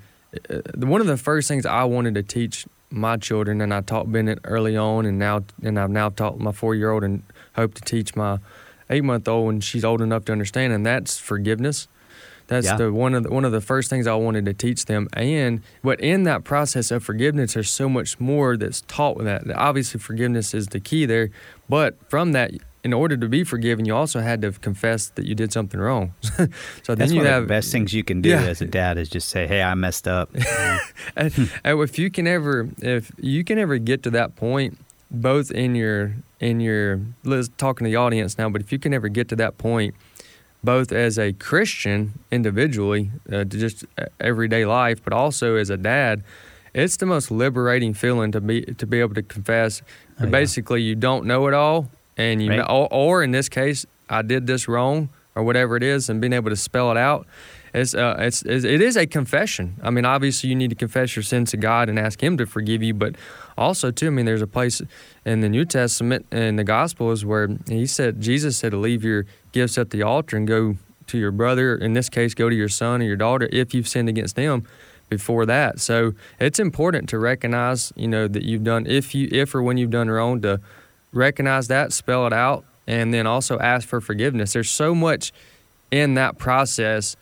uh, 0.50 0.62
one 0.76 1.02
of 1.02 1.08
the 1.08 1.18
first 1.18 1.48
things 1.48 1.66
I 1.66 1.84
wanted 1.84 2.16
to 2.16 2.24
teach 2.24 2.66
my 2.90 3.18
children, 3.18 3.62
and 3.62 3.74
I 3.74 3.82
taught 3.82 4.12
Bennett 4.12 4.40
early 4.44 4.76
on, 4.78 5.06
and 5.06 5.20
now 5.20 5.44
and 5.62 5.80
I've 5.80 5.90
now 5.92 6.10
taught 6.10 6.40
my 6.40 6.52
four 6.52 6.76
year 6.76 6.92
old, 6.92 7.04
and 7.04 7.24
hope 7.56 7.74
to 7.76 7.82
teach 7.82 8.16
my 8.16 8.40
eight 8.90 9.04
month 9.04 9.28
old 9.28 9.48
when 9.48 9.62
she's 9.62 9.84
old 9.84 10.02
enough 10.02 10.26
to 10.26 10.32
understand, 10.32 10.74
and 10.74 10.86
that's 10.86 11.20
forgiveness. 11.20 11.88
That's 12.50 12.66
Yeah. 12.66 12.76
the 12.78 12.92
one 12.92 13.14
of 13.16 13.24
the, 13.24 13.30
one 13.32 13.46
of 13.46 13.52
the 13.52 13.62
first 13.62 13.90
things 13.90 14.06
I 14.08 14.16
wanted 14.16 14.44
to 14.46 14.54
teach 14.54 14.86
them, 14.86 15.08
and 15.14 15.62
but 15.84 16.00
in 16.02 16.24
that 16.24 16.44
process 16.44 16.92
of 16.92 17.04
forgiveness, 17.04 17.54
there's 17.54 17.70
so 17.70 17.88
much 17.88 18.20
more 18.20 18.58
that's 18.58 18.82
taught 18.82 19.16
with 19.18 19.26
that. 19.28 19.44
Obviously, 19.56 20.00
forgiveness 20.00 20.54
is 20.54 20.68
the 20.68 20.80
key 20.80 21.06
there, 21.06 21.30
but 21.70 21.96
from 22.10 22.34
that. 22.34 22.52
In 22.82 22.94
order 22.94 23.18
to 23.18 23.28
be 23.28 23.44
forgiven, 23.44 23.84
you 23.84 23.94
also 23.94 24.22
had 24.22 24.42
to 24.42 24.54
confess 24.54 25.10
that 25.16 25.26
you 25.26 25.36
did 25.36 25.52
something 25.52 25.82
wrong. 25.82 26.14
so 26.22 26.38
then 26.38 26.98
That's 27.00 27.12
you 27.12 27.18
one 27.18 27.26
have 27.26 27.42
of 27.44 27.48
the 27.50 27.54
best 27.54 27.74
things 27.74 27.94
you 27.94 28.06
can 28.06 28.22
do 28.22 28.30
Yeah. 28.30 28.42
as 28.44 28.62
a 28.62 28.66
dad 28.66 28.98
is 28.98 29.10
just 29.10 29.28
say, 29.28 29.48
"Hey, 29.48 29.62
I 29.62 29.74
messed 29.76 30.08
up." 30.08 30.32
Mm-hmm. 30.34 30.78
and, 31.18 31.52
and 31.66 31.80
if 31.82 32.00
you 32.00 32.10
can 32.10 32.26
ever 32.26 32.70
if 32.82 33.12
you 33.20 33.44
can 33.44 33.58
ever 33.60 33.78
get 33.80 34.02
to 34.04 34.10
that 34.12 34.38
point 34.38 34.78
both 35.12 35.52
in 35.52 35.76
your 35.76 36.14
in 36.40 36.62
your 36.62 37.02
let's 37.26 37.50
talking 37.58 37.84
to 37.84 37.90
the 37.92 37.98
audience 37.98 38.38
now 38.38 38.48
but 38.50 38.62
if 38.62 38.72
you 38.72 38.80
can 38.80 38.94
ever 38.94 39.10
get 39.10 39.28
to 39.30 39.36
that 39.36 39.58
point 39.58 39.94
both 40.64 40.92
as 40.92 41.18
a 41.18 41.34
christian 41.34 42.14
individually 42.32 43.12
uh, 43.32 43.38
to 43.38 43.46
just 43.46 43.86
uh, 43.98 44.06
everyday 44.20 44.66
life 44.66 45.04
but 45.04 45.14
also 45.14 45.56
as 45.56 45.70
a 45.70 45.78
dad 45.78 46.24
it's 46.74 46.98
the 46.98 47.06
most 47.06 47.32
liberating 47.32 47.94
feeling 47.94 48.32
to 48.32 48.42
be 48.42 48.62
to 48.62 48.86
be 48.86 49.00
able 49.00 49.16
to 49.16 49.24
confess 49.24 49.82
Oh, 50.22 50.26
yeah. 50.26 50.32
basically 50.32 50.82
you 50.82 50.96
don't 50.96 51.26
know 51.26 51.48
it 51.48 51.54
all 51.54 51.90
and 52.18 52.42
you 52.44 52.50
Right. 52.50 52.60
or, 52.60 52.88
or 52.92 53.24
in 53.24 53.32
this 53.32 53.48
case 53.50 53.86
i 54.10 54.22
did 54.22 54.48
this 54.48 54.68
wrong 54.68 55.10
or 55.36 55.44
whatever 55.44 55.78
it 55.78 55.84
is 55.84 56.10
and 56.10 56.20
being 56.20 56.34
able 56.34 56.50
to 56.50 56.56
spell 56.58 56.92
it 56.92 56.98
out 56.98 57.26
it's, 57.74 57.94
uh, 57.94 58.16
it's, 58.18 58.42
it's 58.42 58.66
it 58.66 58.82
is 58.82 58.98
a 58.98 59.06
confession. 59.06 59.76
I 59.84 59.92
mean, 59.92 60.04
obviously, 60.04 60.50
you 60.50 60.56
need 60.56 60.72
to 60.72 60.76
confess 60.76 61.16
your 61.16 61.22
sins 61.22 61.52
to 61.52 61.58
God 61.58 61.88
and 61.88 62.00
ask 62.00 62.20
Him 62.20 62.36
to 62.38 62.48
forgive 62.48 62.82
you. 62.82 62.96
But 62.96 63.14
also, 63.60 63.92
too, 63.92 64.08
I 64.08 64.10
mean, 64.10 64.26
there's 64.26 64.42
a 64.42 64.48
place 64.48 64.82
in 65.24 65.42
the 65.42 65.50
New 65.50 65.66
Testament 65.66 66.26
and 66.32 66.58
the 66.58 66.64
Gospels 66.64 67.24
where 67.26 67.48
He 67.68 67.86
said, 67.86 68.22
Jesus 68.22 68.58
said 68.58 68.74
leave 68.74 69.04
your 69.04 69.28
gifts 69.52 69.78
at 69.78 69.90
the 69.90 70.04
altar 70.04 70.38
and 70.38 70.48
go 70.48 70.76
to 71.08 71.18
your 71.18 71.32
brother. 71.32 71.76
In 71.76 71.94
this 71.94 72.10
case, 72.10 72.34
go 72.34 72.50
to 72.50 72.56
your 72.56 72.70
son 72.70 73.02
or 73.02 73.06
your 73.06 73.16
daughter 73.16 73.50
if 73.52 73.74
you've 73.74 73.88
sinned 73.88 74.10
against 74.10 74.36
them 74.36 74.68
before 75.10 75.46
that. 75.48 75.80
So 75.80 76.14
it's 76.40 76.60
important 76.60 77.10
to 77.10 77.20
recognize, 77.20 77.92
you 77.96 78.08
know, 78.08 78.28
that 78.28 78.44
you've 78.44 78.64
done 78.64 78.86
if 78.88 79.16
you 79.16 79.28
if 79.32 79.54
or 79.54 79.62
when 79.62 79.78
you've 79.78 79.90
done 79.90 80.10
wrong 80.10 80.42
to 80.42 80.62
recognize 81.12 81.68
that, 81.68 81.92
spell 81.92 82.28
it 82.28 82.34
out, 82.34 82.64
and 82.88 83.14
then 83.14 83.26
also 83.26 83.60
ask 83.60 83.88
for 83.88 84.00
forgiveness. 84.00 84.54
There's 84.54 84.70
so 84.70 84.94
much 84.94 85.32
in 85.92 86.14
that 86.14 86.38
process 86.38 87.16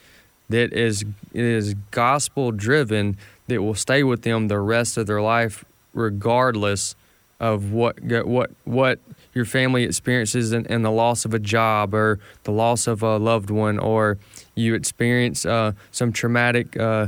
that 0.49 0.73
is 0.73 1.05
is 1.33 1.73
gospel 1.91 2.51
driven 2.51 3.17
that 3.47 3.61
will 3.61 3.75
stay 3.75 4.03
with 4.03 4.23
them 4.23 4.49
the 4.49 4.59
rest 4.59 4.97
of 4.97 5.07
their 5.07 5.21
life 5.21 5.63
regardless 5.93 6.95
of 7.39 7.71
what 7.71 8.01
what 8.01 8.51
what 8.65 8.99
your 9.37 9.45
family 9.45 9.83
experiences 9.83 10.51
and, 10.51 10.69
and 10.69 10.83
the 10.83 10.91
loss 10.91 11.23
of 11.23 11.33
a 11.33 11.39
job 11.39 11.93
or 11.93 12.19
the 12.43 12.51
loss 12.51 12.87
of 12.87 13.01
a 13.03 13.17
loved 13.17 13.49
one 13.49 13.79
or 13.79 14.17
you 14.55 14.73
experience 14.73 15.45
uh, 15.45 15.71
some 15.91 16.11
traumatic 16.11 16.77
uh, 16.77 17.07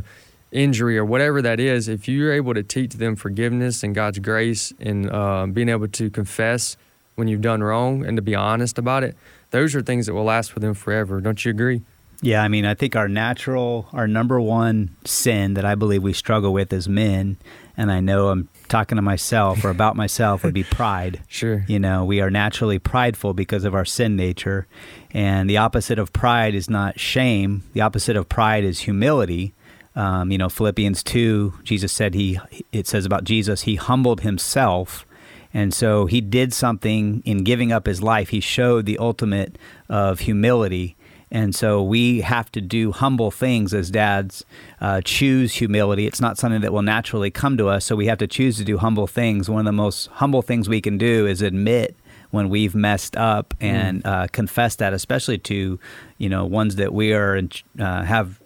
injury 0.51 0.97
or 0.97 1.03
whatever 1.03 1.41
that 1.41 1.59
is, 1.59 1.87
if 1.87 2.07
you're 2.07 2.31
able 2.31 2.53
to 2.53 2.63
teach 2.63 2.93
them 2.93 3.15
forgiveness 3.15 3.83
and 3.83 3.93
God's 3.93 4.19
grace 4.19 4.71
and 4.79 5.11
uh, 5.11 5.45
being 5.47 5.69
able 5.69 5.87
to 5.89 6.09
confess 6.09 6.77
when 7.15 7.27
you've 7.27 7.41
done 7.41 7.61
wrong 7.61 8.05
and 8.05 8.15
to 8.15 8.21
be 8.21 8.35
honest 8.35 8.77
about 8.77 9.03
it, 9.03 9.17
those 9.51 9.75
are 9.75 9.81
things 9.81 10.05
that 10.05 10.13
will 10.13 10.23
last 10.23 10.51
for 10.51 10.59
them 10.59 10.73
forever. 10.73 11.19
Don't 11.19 11.43
you 11.43 11.51
agree? 11.51 11.81
Yeah, 12.21 12.43
I 12.43 12.49
mean, 12.49 12.65
I 12.65 12.73
think 12.73 12.95
our 12.95 13.07
natural, 13.07 13.87
our 13.93 14.07
number 14.07 14.41
one 14.41 14.95
sin 15.05 15.53
that 15.53 15.63
I 15.63 15.75
believe 15.75 16.03
we 16.03 16.13
struggle 16.13 16.51
with 16.51 16.73
as 16.73 16.89
men, 16.89 17.37
and 17.77 17.91
I 17.91 18.01
know 18.01 18.27
I'm 18.27 18.49
talking 18.67 18.97
to 18.97 19.01
myself 19.01 19.63
or 19.63 19.69
about 19.69 19.95
myself, 19.95 20.43
would 20.43 20.53
be 20.53 20.63
pride. 20.69 21.21
Sure. 21.27 21.63
You 21.67 21.79
know, 21.79 22.03
we 22.03 22.19
are 22.19 22.29
naturally 22.29 22.77
prideful 22.77 23.33
because 23.33 23.63
of 23.63 23.73
our 23.73 23.85
sin 23.85 24.17
nature. 24.17 24.67
And 25.11 25.49
the 25.49 25.57
opposite 25.57 25.97
of 25.97 26.11
pride 26.11 26.55
is 26.55 26.69
not 26.69 26.99
shame, 26.99 27.63
the 27.73 27.81
opposite 27.81 28.17
of 28.17 28.27
pride 28.27 28.63
is 28.63 28.81
humility. 28.81 29.53
Um, 29.95 30.31
you 30.31 30.37
know, 30.37 30.49
Philippians 30.49 31.03
2, 31.03 31.55
Jesus 31.63 31.91
said 31.91 32.13
he, 32.13 32.39
it 32.71 32.85
says 32.85 33.05
about 33.05 33.23
Jesus, 33.23 33.63
he 33.63 33.75
humbled 33.75 34.21
himself. 34.21 35.05
And 35.53 35.73
so 35.73 36.05
he 36.05 36.21
did 36.21 36.53
something 36.53 37.23
in 37.25 37.43
giving 37.43 37.71
up 37.71 37.87
his 37.87 38.03
life. 38.03 38.29
He 38.29 38.39
showed 38.39 38.85
the 38.85 38.99
ultimate 38.99 39.57
of 39.89 40.19
humility. 40.19 40.95
And 41.31 41.53
so 41.53 41.83
we 41.83 42.21
have 42.21 42.51
to 42.53 42.61
do 42.61 42.91
humble 42.91 43.29
things 43.29 43.73
as 43.73 43.91
dads, 43.91 44.43
uh, 44.81 45.01
choose 45.03 45.53
humility. 45.53 46.07
It's 46.07 46.21
not 46.21 46.37
something 46.37 46.61
that 46.61 46.73
will 46.73 46.81
naturally 46.81 47.29
come 47.29 47.55
to 47.57 47.67
us. 47.67 47.85
So 47.85 47.95
we 47.95 48.07
have 48.07 48.17
to 48.19 48.27
choose 48.27 48.57
to 48.57 48.63
do 48.63 48.77
humble 48.77 49.07
things. 49.07 49.49
One 49.49 49.59
of 49.59 49.65
the 49.65 49.71
most 49.71 50.07
humble 50.07 50.41
things 50.41 50.67
we 50.67 50.81
can 50.81 50.97
do 50.97 51.27
is 51.27 51.41
admit 51.41 51.95
when 52.31 52.49
we've 52.49 52.75
messed 52.75 53.15
up 53.15 53.53
and 53.59 54.03
mm. 54.03 54.09
uh, 54.09 54.27
confess 54.27 54.75
that, 54.77 54.93
especially 54.93 55.37
to, 55.37 55.79
you 56.17 56.29
know, 56.29 56.45
ones 56.45 56.75
that 56.75 56.93
we 56.93 57.13
are 57.13 57.39
uh, 57.79 58.03
have 58.03 58.39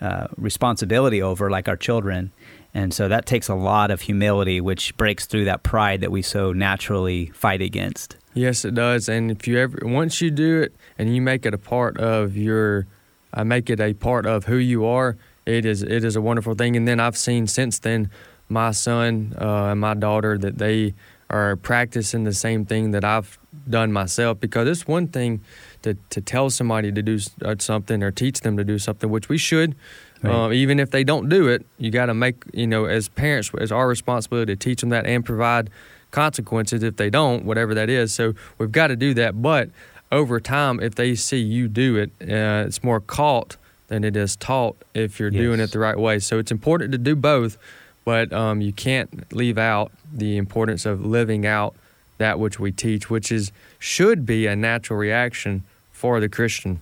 uh, 0.00 0.28
responsibility 0.36 1.22
over, 1.22 1.50
like 1.50 1.68
our 1.68 1.76
children. 1.76 2.32
And 2.74 2.92
so 2.92 3.08
that 3.08 3.24
takes 3.24 3.48
a 3.48 3.54
lot 3.54 3.90
of 3.90 4.02
humility, 4.02 4.60
which 4.60 4.96
breaks 4.96 5.26
through 5.26 5.44
that 5.44 5.62
pride 5.62 6.00
that 6.00 6.10
we 6.10 6.22
so 6.22 6.52
naturally 6.52 7.26
fight 7.26 7.62
against. 7.62 8.16
Yes, 8.34 8.64
it 8.64 8.74
does. 8.74 9.08
And 9.08 9.30
if 9.30 9.46
you 9.46 9.58
ever, 9.58 9.78
once 9.82 10.20
you 10.20 10.30
do 10.30 10.62
it 10.62 10.74
and 10.98 11.14
you 11.14 11.22
make 11.22 11.46
it 11.46 11.54
a 11.54 11.58
part 11.58 11.96
of 11.98 12.36
your, 12.36 12.86
I 13.32 13.40
uh, 13.40 13.44
make 13.44 13.70
it 13.70 13.80
a 13.80 13.94
part 13.94 14.26
of 14.26 14.44
who 14.44 14.56
you 14.56 14.84
are, 14.84 15.16
it 15.46 15.64
is 15.64 15.82
it 15.82 16.04
is 16.04 16.16
a 16.16 16.20
wonderful 16.20 16.54
thing. 16.54 16.76
And 16.76 16.86
then 16.88 17.00
I've 17.00 17.16
seen 17.16 17.46
since 17.46 17.78
then 17.78 18.10
my 18.48 18.72
son 18.72 19.34
uh, 19.40 19.66
and 19.66 19.80
my 19.80 19.94
daughter 19.94 20.36
that 20.38 20.58
they 20.58 20.94
are 21.30 21.56
practicing 21.56 22.24
the 22.24 22.32
same 22.32 22.64
thing 22.64 22.90
that 22.90 23.04
I've 23.04 23.38
done 23.68 23.92
myself 23.92 24.40
because 24.40 24.68
it's 24.68 24.86
one 24.86 25.08
thing 25.08 25.40
to, 25.82 25.94
to 26.10 26.20
tell 26.20 26.50
somebody 26.50 26.92
to 26.92 27.02
do 27.02 27.18
uh, 27.42 27.54
something 27.58 28.02
or 28.02 28.10
teach 28.10 28.40
them 28.40 28.56
to 28.56 28.64
do 28.64 28.78
something, 28.78 29.10
which 29.10 29.28
we 29.28 29.38
should. 29.38 29.74
Right. 30.22 30.32
Uh, 30.32 30.52
even 30.52 30.80
if 30.80 30.90
they 30.90 31.04
don't 31.04 31.28
do 31.28 31.48
it, 31.48 31.66
you 31.78 31.90
got 31.90 32.06
to 32.06 32.14
make, 32.14 32.44
you 32.52 32.66
know, 32.66 32.84
as 32.84 33.08
parents, 33.08 33.50
as 33.58 33.72
our 33.72 33.88
responsibility 33.88 34.54
to 34.54 34.56
teach 34.56 34.80
them 34.80 34.90
that 34.90 35.06
and 35.06 35.24
provide 35.24 35.70
consequences 36.14 36.84
if 36.84 36.96
they 36.96 37.10
don't, 37.10 37.44
whatever 37.44 37.74
that 37.74 37.90
is. 37.90 38.14
So 38.14 38.34
we've 38.56 38.72
got 38.72 38.86
to 38.86 38.96
do 38.96 39.12
that. 39.14 39.42
But 39.42 39.68
over 40.12 40.38
time, 40.38 40.78
if 40.80 40.94
they 40.94 41.16
see 41.16 41.40
you 41.40 41.66
do 41.66 41.96
it, 41.96 42.10
uh, 42.22 42.64
it's 42.66 42.84
more 42.84 43.00
caught 43.00 43.56
than 43.88 44.04
it 44.04 44.16
is 44.16 44.36
taught 44.36 44.76
if 44.94 45.18
you're 45.18 45.32
yes. 45.32 45.40
doing 45.40 45.60
it 45.60 45.72
the 45.72 45.80
right 45.80 45.98
way. 45.98 46.20
So 46.20 46.38
it's 46.38 46.52
important 46.52 46.92
to 46.92 46.98
do 46.98 47.16
both, 47.16 47.58
but 48.04 48.32
um, 48.32 48.60
you 48.60 48.72
can't 48.72 49.32
leave 49.32 49.58
out 49.58 49.90
the 50.12 50.36
importance 50.36 50.86
of 50.86 51.04
living 51.04 51.44
out 51.44 51.74
that 52.18 52.38
which 52.38 52.60
we 52.60 52.70
teach, 52.70 53.10
which 53.10 53.32
is 53.32 53.50
should 53.80 54.24
be 54.24 54.46
a 54.46 54.54
natural 54.54 54.98
reaction 54.98 55.64
for 55.90 56.20
the 56.20 56.28
Christian. 56.28 56.80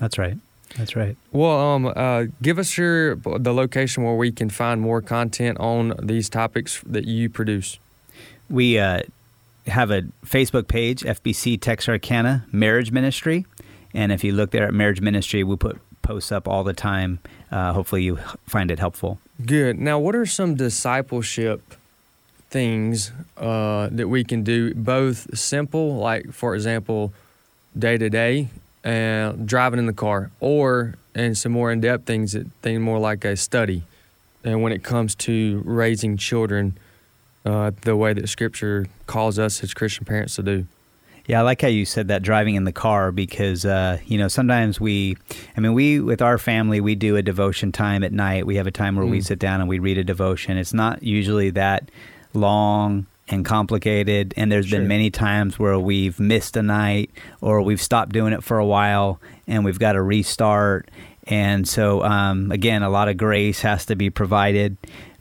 That's 0.00 0.18
right. 0.18 0.36
That's 0.76 0.96
right. 0.96 1.16
Well, 1.30 1.56
um, 1.60 1.92
uh, 1.94 2.24
give 2.42 2.58
us 2.58 2.76
your 2.76 3.14
the 3.14 3.54
location 3.54 4.02
where 4.02 4.16
we 4.16 4.32
can 4.32 4.50
find 4.50 4.80
more 4.80 5.00
content 5.00 5.58
on 5.60 5.94
these 6.02 6.28
topics 6.28 6.82
that 6.84 7.04
you 7.04 7.30
produce. 7.30 7.78
We 8.54 8.78
uh, 8.78 9.00
have 9.66 9.90
a 9.90 10.02
Facebook 10.24 10.68
page, 10.68 11.02
FBC 11.02 11.60
Texarkana 11.60 12.46
Marriage 12.52 12.92
Ministry, 12.92 13.46
and 13.92 14.12
if 14.12 14.22
you 14.22 14.30
look 14.30 14.52
there 14.52 14.68
at 14.68 14.72
Marriage 14.72 15.00
Ministry, 15.00 15.42
we 15.42 15.56
put 15.56 15.80
posts 16.02 16.30
up 16.30 16.46
all 16.46 16.62
the 16.62 16.72
time. 16.72 17.18
Uh, 17.50 17.72
hopefully, 17.72 18.04
you 18.04 18.20
find 18.46 18.70
it 18.70 18.78
helpful. 18.78 19.18
Good. 19.44 19.80
Now, 19.80 19.98
what 19.98 20.14
are 20.14 20.24
some 20.24 20.54
discipleship 20.54 21.74
things 22.48 23.10
uh, 23.36 23.88
that 23.90 24.06
we 24.06 24.22
can 24.22 24.44
do, 24.44 24.72
both 24.72 25.36
simple, 25.36 25.96
like 25.96 26.32
for 26.32 26.54
example 26.54 27.12
day 27.76 27.98
to 27.98 28.08
day 28.08 28.50
driving 28.84 29.80
in 29.80 29.86
the 29.86 29.92
car, 29.92 30.30
or 30.38 30.94
and 31.12 31.36
some 31.36 31.50
more 31.50 31.72
in 31.72 31.80
depth 31.80 32.06
things 32.06 32.34
that 32.34 32.46
think 32.62 32.80
more 32.80 33.00
like 33.00 33.24
a 33.24 33.36
study. 33.36 33.82
And 34.44 34.62
when 34.62 34.70
it 34.70 34.84
comes 34.84 35.16
to 35.16 35.60
raising 35.64 36.16
children, 36.16 36.78
uh, 37.44 37.72
the 37.82 37.96
way 37.96 38.12
that 38.12 38.28
Scripture 38.28 38.86
calls 39.06 39.38
us 39.38 39.62
as 39.62 39.74
Christian 39.74 40.04
parents 40.04 40.36
to 40.36 40.42
do. 40.42 40.66
Yeah, 41.26 41.40
I 41.40 41.42
like 41.42 41.62
how 41.62 41.68
you 41.68 41.86
said 41.86 42.08
that 42.08 42.22
driving 42.22 42.54
in 42.54 42.64
the 42.64 42.72
car 42.72 43.10
because 43.10 43.64
uh, 43.64 43.98
you 44.04 44.18
know 44.18 44.28
sometimes 44.28 44.78
we, 44.78 45.16
I 45.56 45.60
mean, 45.60 45.72
we 45.72 45.98
with 46.00 46.20
our 46.20 46.36
family 46.36 46.80
we 46.82 46.94
do 46.94 47.16
a 47.16 47.22
devotion 47.22 47.72
time 47.72 48.04
at 48.04 48.12
night. 48.12 48.46
We 48.46 48.56
have 48.56 48.66
a 48.66 48.70
time 48.70 48.96
where 48.96 49.06
mm. 49.06 49.10
we 49.10 49.20
sit 49.22 49.38
down 49.38 49.60
and 49.60 49.68
we 49.68 49.78
read 49.78 49.96
a 49.96 50.04
devotion. 50.04 50.58
It's 50.58 50.74
not 50.74 51.02
usually 51.02 51.50
that 51.50 51.90
long 52.34 53.06
and 53.28 53.44
complicated. 53.44 54.34
And 54.36 54.50
there's 54.50 54.66
sure. 54.66 54.80
been 54.80 54.88
many 54.88 55.10
times 55.10 55.58
where 55.58 55.78
we've 55.78 56.18
missed 56.20 56.56
a 56.56 56.62
night 56.62 57.10
or 57.40 57.62
we've 57.62 57.80
stopped 57.80 58.12
doing 58.12 58.32
it 58.32 58.44
for 58.44 58.58
a 58.58 58.66
while 58.66 59.20
and 59.46 59.64
we've 59.64 59.78
got 59.78 59.92
to 59.92 60.02
restart. 60.02 60.90
And 61.26 61.66
so, 61.66 62.02
um, 62.02 62.52
again, 62.52 62.82
a 62.82 62.90
lot 62.90 63.08
of 63.08 63.16
grace 63.16 63.62
has 63.62 63.86
to 63.86 63.96
be 63.96 64.10
provided. 64.10 64.76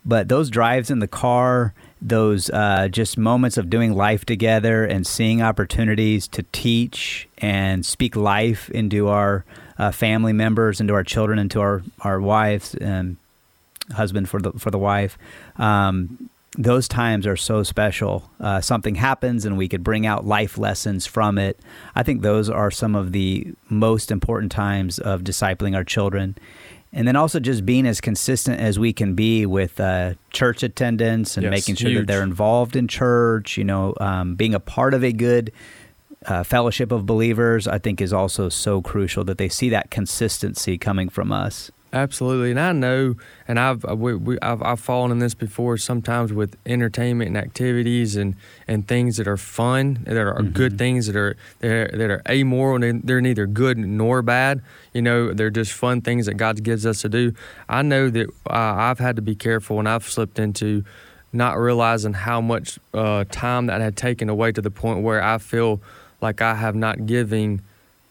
But 0.05 0.27
those 0.27 0.49
drives 0.49 0.91
in 0.91 0.99
the 0.99 1.07
car, 1.07 1.73
those 2.03 2.49
uh, 2.49 2.89
just 2.89 3.17
moments 3.17 3.57
of 3.57 3.69
doing 3.69 3.93
life 3.95 4.25
together 4.25 4.83
and 4.83 5.07
seeing 5.07 5.41
opportunities 5.41 6.27
to 6.27 6.43
teach 6.51 7.27
and 7.37 7.85
speak 7.85 8.15
life 8.15 8.69
into 8.71 9.07
our 9.07 9.45
uh, 9.77 9.91
family 9.91 10.33
members, 10.33 10.81
into 10.81 10.93
our 10.93 11.03
children, 11.03 11.39
into 11.39 11.61
our, 11.61 11.81
our 12.01 12.19
wives 12.19 12.75
and 12.75 13.15
husband 13.93 14.29
for 14.29 14.41
the 14.41 14.51
for 14.53 14.71
the 14.71 14.77
wife. 14.77 15.17
Um, 15.57 16.29
those 16.55 16.87
times 16.87 17.25
are 17.25 17.35
so 17.35 17.63
special. 17.63 18.29
Uh, 18.39 18.61
something 18.61 18.95
happens 18.95 19.43
and 19.43 19.57
we 19.57 19.67
could 19.67 19.83
bring 19.83 20.05
out 20.05 20.25
life 20.25 20.57
lessons 20.57 21.05
from 21.05 21.37
it. 21.37 21.59
I 21.95 22.03
think 22.03 22.21
those 22.21 22.49
are 22.49 22.69
some 22.69 22.95
of 22.95 23.11
the 23.11 23.53
most 23.69 24.11
important 24.11 24.51
times 24.51 24.99
of 24.99 25.21
discipling 25.23 25.75
our 25.75 25.83
children. 25.83 26.37
And 26.95 27.07
then 27.07 27.15
also 27.15 27.39
just 27.39 27.65
being 27.65 27.87
as 27.87 27.99
consistent 27.99 28.59
as 28.59 28.77
we 28.77 28.93
can 28.93 29.15
be 29.15 29.47
with 29.47 29.79
uh, 29.79 30.13
church 30.31 30.61
attendance 30.61 31.37
and 31.37 31.43
yes, 31.43 31.51
making 31.51 31.75
sure 31.75 31.89
huge. 31.89 32.01
that 32.01 32.07
they're 32.07 32.23
involved 32.23 32.75
in 32.75 32.87
church, 32.87 33.57
you 33.57 33.63
know, 33.63 33.95
um, 33.99 34.35
being 34.35 34.53
a 34.53 34.59
part 34.59 34.93
of 34.93 35.03
a 35.03 35.11
good 35.11 35.51
uh, 36.27 36.43
fellowship 36.43 36.91
of 36.91 37.07
believers, 37.07 37.67
I 37.67 37.79
think 37.79 37.99
is 37.99 38.13
also 38.13 38.47
so 38.47 38.81
crucial 38.81 39.23
that 39.23 39.39
they 39.39 39.49
see 39.49 39.69
that 39.69 39.89
consistency 39.89 40.77
coming 40.77 41.09
from 41.09 41.31
us. 41.31 41.71
Absolutely, 41.93 42.49
and 42.49 42.59
I 42.59 42.71
know, 42.71 43.17
and 43.47 43.59
I've 43.59 43.85
uh, 43.85 43.95
we, 43.95 44.15
we, 44.15 44.39
I've, 44.41 44.63
I've 44.63 44.79
fallen 44.79 45.11
in 45.11 45.19
this 45.19 45.35
before. 45.35 45.77
Sometimes 45.77 46.33
with 46.33 46.57
entertainment 46.65 47.27
and 47.27 47.37
activities 47.37 48.15
and, 48.15 48.35
and 48.67 48.87
things 48.87 49.17
that 49.17 49.27
are 49.27 49.37
fun, 49.37 49.99
that 50.05 50.17
are 50.17 50.33
mm-hmm. 50.33 50.53
good 50.53 50.79
things 50.79 51.05
that 51.05 51.15
are 51.15 51.37
that 51.59 51.71
are, 51.71 51.95
that 51.95 52.09
are 52.09 52.23
amoral, 52.27 52.83
and 52.83 53.03
they're 53.03 53.21
neither 53.21 53.45
good 53.45 53.77
nor 53.77 54.23
bad. 54.23 54.63
You 54.91 55.03
know, 55.03 55.33
they're 55.33 55.51
just 55.51 55.71
fun 55.71 56.01
things 56.01 56.25
that 56.25 56.33
God 56.33 56.63
gives 56.63 56.83
us 56.87 57.03
to 57.03 57.09
do. 57.09 57.35
I 57.69 57.83
know 57.83 58.09
that 58.09 58.27
uh, 58.49 58.53
I've 58.53 58.97
had 58.97 59.15
to 59.17 59.21
be 59.21 59.35
careful, 59.35 59.77
and 59.77 59.87
I've 59.87 60.03
slipped 60.03 60.39
into 60.39 60.83
not 61.31 61.59
realizing 61.59 62.13
how 62.13 62.41
much 62.41 62.79
uh, 62.95 63.25
time 63.29 63.67
that 63.67 63.81
had 63.81 63.95
taken 63.95 64.29
away 64.29 64.51
to 64.51 64.61
the 64.61 64.71
point 64.71 65.03
where 65.03 65.21
I 65.21 65.37
feel 65.37 65.79
like 66.21 66.41
I 66.41 66.55
have 66.55 66.73
not 66.73 67.05
giving 67.05 67.61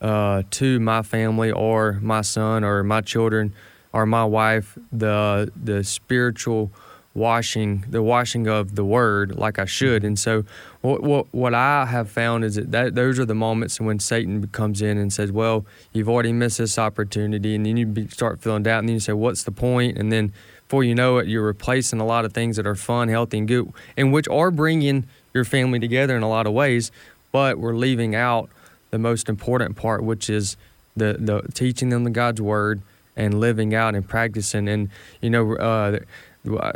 uh, 0.01 0.45
to 0.53 0.79
my 0.79 1.03
family 1.03 1.51
or 1.51 1.99
my 2.01 2.21
son 2.21 2.62
or 2.62 2.85
my 2.85 3.01
children 3.01 3.53
or 3.93 4.07
my 4.07 4.25
wife 4.25 4.79
the 4.91 5.51
the 5.61 5.85
spiritual 5.85 6.71
washing 7.15 7.85
the 7.89 8.03
washing 8.03 8.49
of 8.49 8.75
the 8.75 8.85
word 8.85 9.37
like 9.37 9.59
I 9.59 9.67
should. 9.67 10.03
And 10.05 10.19
so 10.19 10.45
what 10.81 11.03
what, 11.03 11.27
what 11.33 11.55
I 11.55 11.87
have 11.87 12.11
found 12.11 12.45
is 12.45 12.55
that, 12.55 12.73
that 12.73 12.95
those 12.95 13.19
are 13.19 13.27
the 13.27 13.35
moments 13.35 13.81
when 13.81 13.99
Satan 13.99 14.47
comes 14.49 14.81
in 14.81 14.97
and 14.99 15.13
says 15.13 15.31
well 15.31 15.67
you've 15.93 16.09
already 16.09 16.33
missed 16.33 16.59
this 16.59 16.79
opportunity 16.79 17.55
and 17.55 17.67
then 17.67 17.77
you 17.77 18.09
start 18.09 18.41
feeling 18.41 18.63
doubt 18.63 18.81
and 18.81 18.89
then 18.89 18.95
you 18.95 19.01
say 19.01 19.13
what's 19.13 19.43
the 19.43 19.53
point? 19.53 19.99
And 19.99 20.11
then 20.11 20.33
before 20.67 20.85
you 20.85 20.95
know 20.95 21.19
it 21.19 21.29
you're 21.29 21.45
replacing 21.45 22.01
a 22.01 22.07
lot 22.07 22.25
of 22.25 22.33
things 22.33 22.57
that 22.57 22.67
are 22.67 22.75
fun 22.75 23.09
healthy 23.09 23.37
and 23.39 23.47
good 23.49 23.71
and 23.97 24.11
which 24.11 24.27
are 24.29 24.51
bringing 24.51 25.05
your 25.35 25.45
family 25.45 25.79
together 25.79 26.17
in 26.17 26.23
a 26.23 26.29
lot 26.29 26.47
of 26.47 26.55
ways 26.55 26.91
but 27.31 27.59
we're 27.59 27.75
leaving 27.75 28.15
out 28.15 28.49
the 28.91 28.99
most 28.99 29.29
important 29.29 29.77
part 29.77 30.03
which 30.03 30.31
is 30.31 30.57
the 30.97 31.17
the 31.19 31.43
teaching 31.53 31.91
them 31.91 32.05
the 32.05 32.11
God's 32.11 32.41
word 32.41 32.81
and 33.16 33.38
living 33.40 33.75
out 33.75 33.94
and 33.94 34.09
practicing. 34.09 34.68
And 34.68 34.88
you 35.20 35.31
know, 35.31 35.57
uh, 35.57 36.01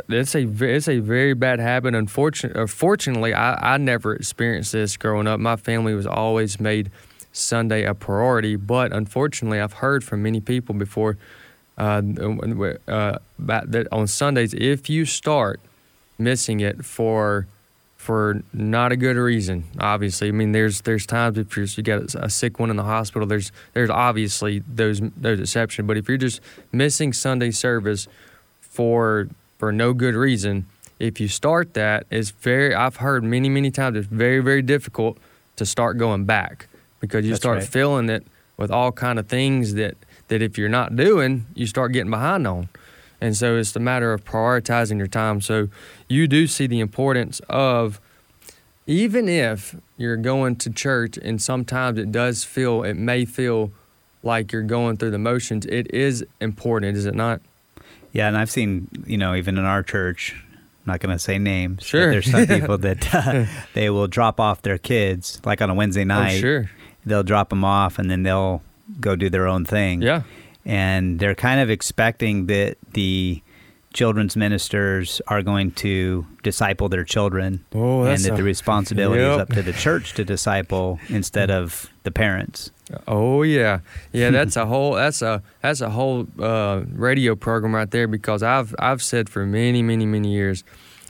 it's 0.09 0.35
a 0.35 0.47
it's 0.63 0.87
a 0.87 0.99
very 0.99 1.33
bad 1.33 1.59
habit. 1.59 1.95
Unfortunately, 1.95 2.67
fortunately, 2.67 3.33
I, 3.33 3.75
I 3.75 3.77
never 3.77 4.15
experienced 4.15 4.71
this 4.71 4.97
growing 4.97 5.27
up. 5.27 5.39
My 5.39 5.55
family 5.55 5.93
was 5.93 6.07
always 6.07 6.59
made 6.59 6.89
Sunday 7.31 7.83
a 7.83 7.93
priority, 7.93 8.55
but 8.55 8.91
unfortunately, 8.91 9.59
I've 9.59 9.73
heard 9.73 10.03
from 10.03 10.23
many 10.23 10.39
people 10.39 10.73
before 10.73 11.17
uh, 11.77 12.01
uh, 12.87 13.17
that 13.39 13.87
on 13.91 14.07
Sundays, 14.07 14.53
if 14.53 14.89
you 14.89 15.05
start 15.05 15.59
missing 16.17 16.59
it 16.59 16.83
for 16.83 17.45
for 18.07 18.41
not 18.53 18.93
a 18.93 18.95
good 18.95 19.17
reason. 19.17 19.65
Obviously, 19.81 20.29
I 20.29 20.31
mean, 20.31 20.53
there's 20.53 20.79
there's 20.79 21.05
times 21.05 21.37
if 21.37 21.57
you're, 21.57 21.65
you 21.65 21.83
got 21.83 22.15
a 22.15 22.29
sick 22.29 22.57
one 22.57 22.69
in 22.69 22.77
the 22.77 22.83
hospital, 22.83 23.27
there's 23.27 23.51
there's 23.73 23.89
obviously 23.89 24.59
those 24.59 25.01
those 25.17 25.41
exceptions. 25.41 25.85
But 25.85 25.97
if 25.97 26.07
you're 26.07 26.17
just 26.17 26.39
missing 26.71 27.11
Sunday 27.11 27.51
service 27.51 28.07
for 28.61 29.27
for 29.57 29.73
no 29.73 29.91
good 29.91 30.15
reason, 30.15 30.67
if 30.99 31.19
you 31.19 31.27
start 31.27 31.73
that, 31.73 32.07
it's 32.09 32.29
very. 32.29 32.73
I've 32.73 32.95
heard 32.95 33.25
many 33.25 33.49
many 33.49 33.71
times 33.71 33.97
it's 33.97 34.07
very 34.07 34.39
very 34.39 34.61
difficult 34.61 35.17
to 35.57 35.65
start 35.65 35.97
going 35.97 36.23
back 36.23 36.69
because 37.01 37.25
you 37.25 37.31
That's 37.31 37.41
start 37.41 37.57
right. 37.57 37.67
filling 37.67 38.09
it 38.09 38.25
with 38.55 38.71
all 38.71 38.93
kind 38.93 39.19
of 39.19 39.27
things 39.27 39.73
that 39.73 39.97
that 40.29 40.41
if 40.41 40.57
you're 40.57 40.69
not 40.69 40.95
doing, 40.95 41.45
you 41.55 41.67
start 41.67 41.91
getting 41.91 42.11
behind 42.11 42.47
on. 42.47 42.69
And 43.19 43.35
so 43.35 43.57
it's 43.57 43.75
a 43.75 43.79
matter 43.79 44.13
of 44.13 44.23
prioritizing 44.23 44.97
your 44.97 45.07
time. 45.07 45.41
So 45.41 45.69
you 46.07 46.27
do 46.27 46.45
see 46.47 46.67
the 46.67 46.79
importance 46.79 47.41
of 47.49 47.99
even 48.85 49.27
if 49.27 49.75
you're 49.97 50.17
going 50.17 50.55
to 50.57 50.69
church 50.69 51.17
and 51.17 51.41
sometimes 51.41 51.97
it 51.99 52.11
does 52.11 52.43
feel 52.43 52.83
it 52.83 52.93
may 52.95 53.25
feel 53.25 53.71
like 54.23 54.51
you're 54.51 54.61
going 54.63 54.97
through 54.97 55.11
the 55.11 55.17
motions, 55.19 55.65
it 55.65 55.93
is 55.93 56.25
important, 56.39 56.95
is 56.97 57.05
it 57.05 57.15
not? 57.15 57.41
Yeah, 58.13 58.27
and 58.27 58.37
I've 58.37 58.49
seen, 58.49 58.87
you 59.05 59.17
know, 59.17 59.35
even 59.35 59.57
in 59.57 59.65
our 59.65 59.83
church, 59.83 60.33
I'm 60.53 60.93
not 60.93 60.99
going 61.01 61.15
to 61.15 61.19
say 61.19 61.37
names. 61.37 61.77
but 61.77 61.85
Sure. 61.85 62.11
there's 62.11 62.31
some 62.31 62.47
people 62.47 62.77
that 62.79 63.13
uh, 63.15 63.45
they 63.73 63.89
will 63.89 64.07
drop 64.07 64.39
off 64.39 64.61
their 64.61 64.77
kids, 64.77 65.41
like 65.45 65.61
on 65.61 65.69
a 65.69 65.73
Wednesday 65.73 66.03
night. 66.05 66.37
Oh, 66.37 66.39
sure. 66.39 66.69
They'll 67.05 67.23
drop 67.23 67.49
them 67.49 67.63
off 67.63 67.99
and 67.99 68.09
then 68.09 68.23
they'll 68.23 68.61
go 68.99 69.15
do 69.15 69.29
their 69.29 69.47
own 69.47 69.65
thing. 69.65 70.01
Yeah. 70.01 70.23
And 70.67 71.17
they're 71.19 71.33
kind 71.35 71.59
of 71.61 71.69
expecting 71.69 72.45
that 72.47 72.75
the 72.93 73.41
children's 73.93 74.35
ministers 74.35 75.21
are 75.27 75.41
going 75.41 75.71
to 75.71 76.23
disciple 76.43 76.87
their 76.89 77.03
children 77.05 77.63
Oh, 77.73 78.03
and 78.03 78.19
that 78.25 78.33
a- 78.33 78.35
the 78.35 78.43
responsibility 78.43 79.23
is 79.23 79.37
up 79.37 79.49
to 79.53 79.63
the 79.63 79.73
church 79.73 80.13
to 80.15 80.23
disciple 80.25 80.99
instead 81.09 81.49
of 81.49 81.89
the 82.03 82.11
parents. 82.11 82.69
Oh 83.07 83.41
yeah, 83.43 83.79
yeah. 84.11 84.29
That's 84.29 84.55
a 84.55 84.65
whole. 84.65 84.93
That's 84.93 85.21
a 85.21 85.41
that's 85.61 85.81
a 85.81 85.89
whole 85.89 86.27
uh, 86.39 86.83
radio 86.91 87.35
program 87.35 87.73
right 87.75 87.89
there 87.89 88.07
because 88.07 88.43
I've 88.43 88.75
I've 88.79 89.01
said 89.01 89.29
for 89.29 89.45
many 89.45 89.81
many 89.81 90.05
many 90.05 90.31
years, 90.31 90.63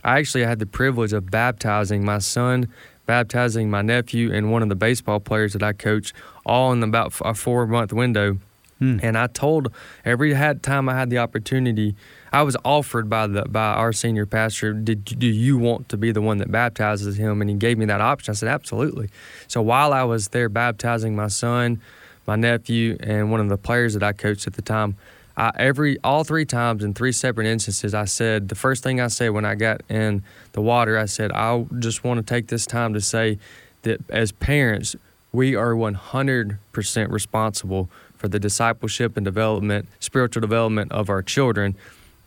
I 0.04 0.20
actually 0.20 0.44
had 0.46 0.60
the 0.60 0.66
privilege 0.66 1.14
of 1.14 1.30
baptizing 1.30 2.04
my 2.06 2.18
son, 2.20 2.68
baptizing 3.06 3.70
my 3.70 3.82
nephew, 3.84 4.32
and 4.34 4.52
one 4.52 4.64
of 4.64 4.70
the 4.70 4.76
baseball 4.76 5.20
players 5.20 5.54
that 5.54 5.62
I 5.64 5.74
coach, 5.74 6.14
all 6.46 6.72
in 6.74 6.82
about 6.84 7.14
a 7.22 7.34
four 7.34 7.68
month 7.68 7.92
window. 7.92 8.38
Hmm. 8.80 9.00
And 9.02 9.18
I 9.18 9.28
told 9.28 9.72
every 10.06 10.34
had 10.34 10.62
time 10.62 10.88
I 10.88 10.94
had 10.94 11.10
the 11.10 11.18
opportunity, 11.18 11.96
I 12.32 12.44
was 12.44 12.56
offered 12.64 13.10
by 13.10 13.28
the 13.28 13.44
by 13.44 13.74
our 13.74 13.92
senior 13.92 14.26
pastor, 14.26 14.74
did 14.74 15.06
do 15.06 15.28
you 15.28 15.58
want 15.58 15.90
to 15.90 15.98
be 15.98 16.12
the 16.12 16.22
one 16.22 16.38
that 16.38 16.52
baptizes 16.52 17.18
him? 17.18 17.42
And 17.42 17.50
he 17.50 17.56
gave 17.56 17.78
me 17.78 17.86
that 17.86 18.02
option. 18.02 18.32
I 18.32 18.36
said 18.36 18.50
absolutely. 18.50 19.10
So 19.48 19.62
while 19.62 19.94
I 19.94 20.04
was 20.04 20.30
there 20.30 20.50
baptizing 20.50 21.16
my 21.16 21.28
son, 21.28 21.82
my 22.28 22.36
nephew, 22.36 22.98
and 23.00 23.32
one 23.32 23.40
of 23.40 23.50
the 23.50 23.58
players 23.58 23.94
that 23.94 24.04
I 24.04 24.14
coached 24.14 24.46
at 24.46 24.54
the 24.54 24.62
time, 24.62 24.96
I, 25.36 25.52
every 25.56 25.98
all 26.04 26.24
three 26.24 26.46
times 26.46 26.84
in 26.84 26.94
three 26.94 27.12
separate 27.12 27.48
instances, 27.48 27.94
I 27.94 28.06
said 28.06 28.50
the 28.50 28.56
first 28.56 28.84
thing 28.84 29.02
I 29.02 29.08
said 29.08 29.30
when 29.30 29.46
I 29.46 29.56
got 29.56 29.82
in 29.90 30.24
the 30.52 30.62
water, 30.62 30.98
I 30.98 31.06
said 31.06 31.32
I 31.32 31.66
just 31.80 32.04
want 32.04 32.20
to 32.20 32.24
take 32.24 32.48
this 32.48 32.68
time 32.68 32.94
to 32.94 33.02
say 33.02 33.40
that 33.84 34.02
as 34.10 34.32
parents, 34.32 34.96
we 35.32 35.56
are 35.56 35.74
100% 35.74 37.12
responsible 37.12 37.90
for 38.18 38.28
the 38.28 38.40
discipleship 38.40 39.18
and 39.18 39.24
development, 39.24 39.88
spiritual 40.00 40.42
development 40.42 40.92
of 40.92 41.10
our 41.10 41.22
children. 41.22 41.76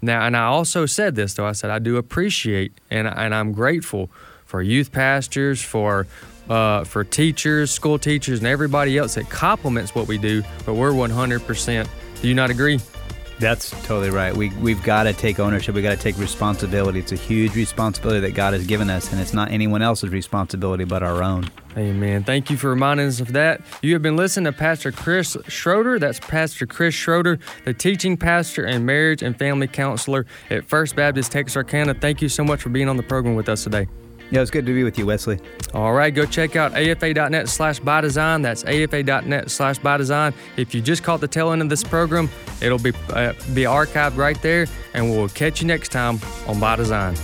Now, 0.03 0.25
and 0.25 0.37
I 0.37 0.45
also 0.45 0.87
said 0.87 1.15
this 1.15 1.35
though. 1.35 1.47
I 1.47 1.53
said 1.53 1.71
I 1.71 1.79
do 1.79 1.97
appreciate 1.97 2.73
and 2.91 3.07
and 3.07 3.35
I'm 3.35 3.53
grateful 3.53 4.11
for 4.47 4.63
youth 4.63 4.91
pastors, 4.91 5.63
for 5.63 6.07
uh, 6.49 6.85
for 6.85 7.05
teachers, 7.05 7.71
school 7.71 7.99
teachers, 7.99 8.41
and 8.41 8.49
everybody 8.49 8.99
else 8.99 9.15
that 9.15 9.31
complements 9.31 9.95
what 9.95 10.09
we 10.09 10.19
do. 10.19 10.43
But 10.67 10.75
we're 10.75 10.91
100%. 10.91 11.89
Do 12.21 12.29
you 12.29 12.35
not 12.35 12.51
agree? 12.51 12.81
That's 13.41 13.71
totally 13.87 14.11
right. 14.11 14.37
We 14.37 14.51
we've 14.57 14.83
got 14.83 15.05
to 15.05 15.15
take 15.15 15.41
ownership. 15.41 15.75
We've 15.75 15.83
got 15.83 15.97
to 15.97 16.03
take 16.03 16.19
responsibility. 16.19 16.99
It's 16.99 17.13
a 17.13 17.17
huge 17.17 17.57
responsibility 17.57 18.21
that 18.21 18.35
God 18.35 18.53
has 18.53 18.67
given 18.67 18.91
us, 18.91 19.11
and 19.11 19.21
it's 19.21 19.33
not 19.33 19.51
anyone 19.51 19.81
else's 19.81 20.11
responsibility 20.11 20.85
but 20.85 21.03
our 21.03 21.23
own. 21.23 21.49
Amen. 21.75 22.23
Thank 22.23 22.51
you 22.51 22.59
for 22.59 22.69
reminding 22.69 23.07
us 23.07 23.19
of 23.19 23.33
that. 23.33 23.63
You 23.81 23.95
have 23.95 24.03
been 24.03 24.17
listening 24.17 24.53
to 24.53 24.59
Pastor 24.59 24.93
Chris 24.93 25.39
Schroder. 25.49 25.99
That's 25.99 26.21
Pastor 26.21 26.67
Chris 26.67 26.95
Schroder, 26.95 27.39
the 27.65 27.73
teaching 27.73 28.19
pastor 28.19 28.67
and 28.67 28.85
marriage 28.85 29.23
and 29.23 29.39
family 29.39 29.69
counselor 29.69 30.27
at 30.51 30.67
First 30.67 30.95
Baptist 30.95 31.33
Texarkana. 31.33 31.95
Thank 31.95 32.21
you 32.21 32.29
so 32.29 32.45
much 32.45 32.61
for 32.61 32.69
being 32.69 32.91
on 32.91 32.99
the 32.99 33.03
program 33.03 33.37
with 33.37 33.49
us 33.49 33.65
today. 33.65 33.89
Yeah, 34.31 34.43
it's 34.43 34.51
good 34.51 34.67
to 34.67 34.75
be 34.75 34.85
with 34.85 34.97
you, 34.99 35.07
Wesley. 35.07 35.41
All 35.75 35.93
right, 35.93 36.15
go 36.15 36.25
check 36.25 36.55
out 36.55 36.77
afa.net 36.77 37.49
slash 37.49 37.81
by 37.81 38.01
design. 38.01 38.43
That's 38.43 38.65
afa.net 38.65 39.51
slash 39.51 39.79
by 39.79 39.97
design. 39.97 40.35
If 40.57 40.75
you 40.75 40.81
just 40.81 41.03
caught 41.03 41.21
the 41.21 41.29
tail 41.29 41.53
end 41.53 41.63
of 41.63 41.69
this 41.69 41.83
program, 41.83 42.29
it'll 42.61 42.79
be 42.79 42.93
uh, 43.11 43.33
be 43.55 43.63
archived 43.63 44.17
right 44.17 44.41
there, 44.41 44.67
and 44.95 45.11
we'll 45.11 45.29
catch 45.29 45.61
you 45.61 45.67
next 45.67 45.91
time 45.91 46.21
on 46.47 46.61
by 46.61 46.77
design. 46.77 47.17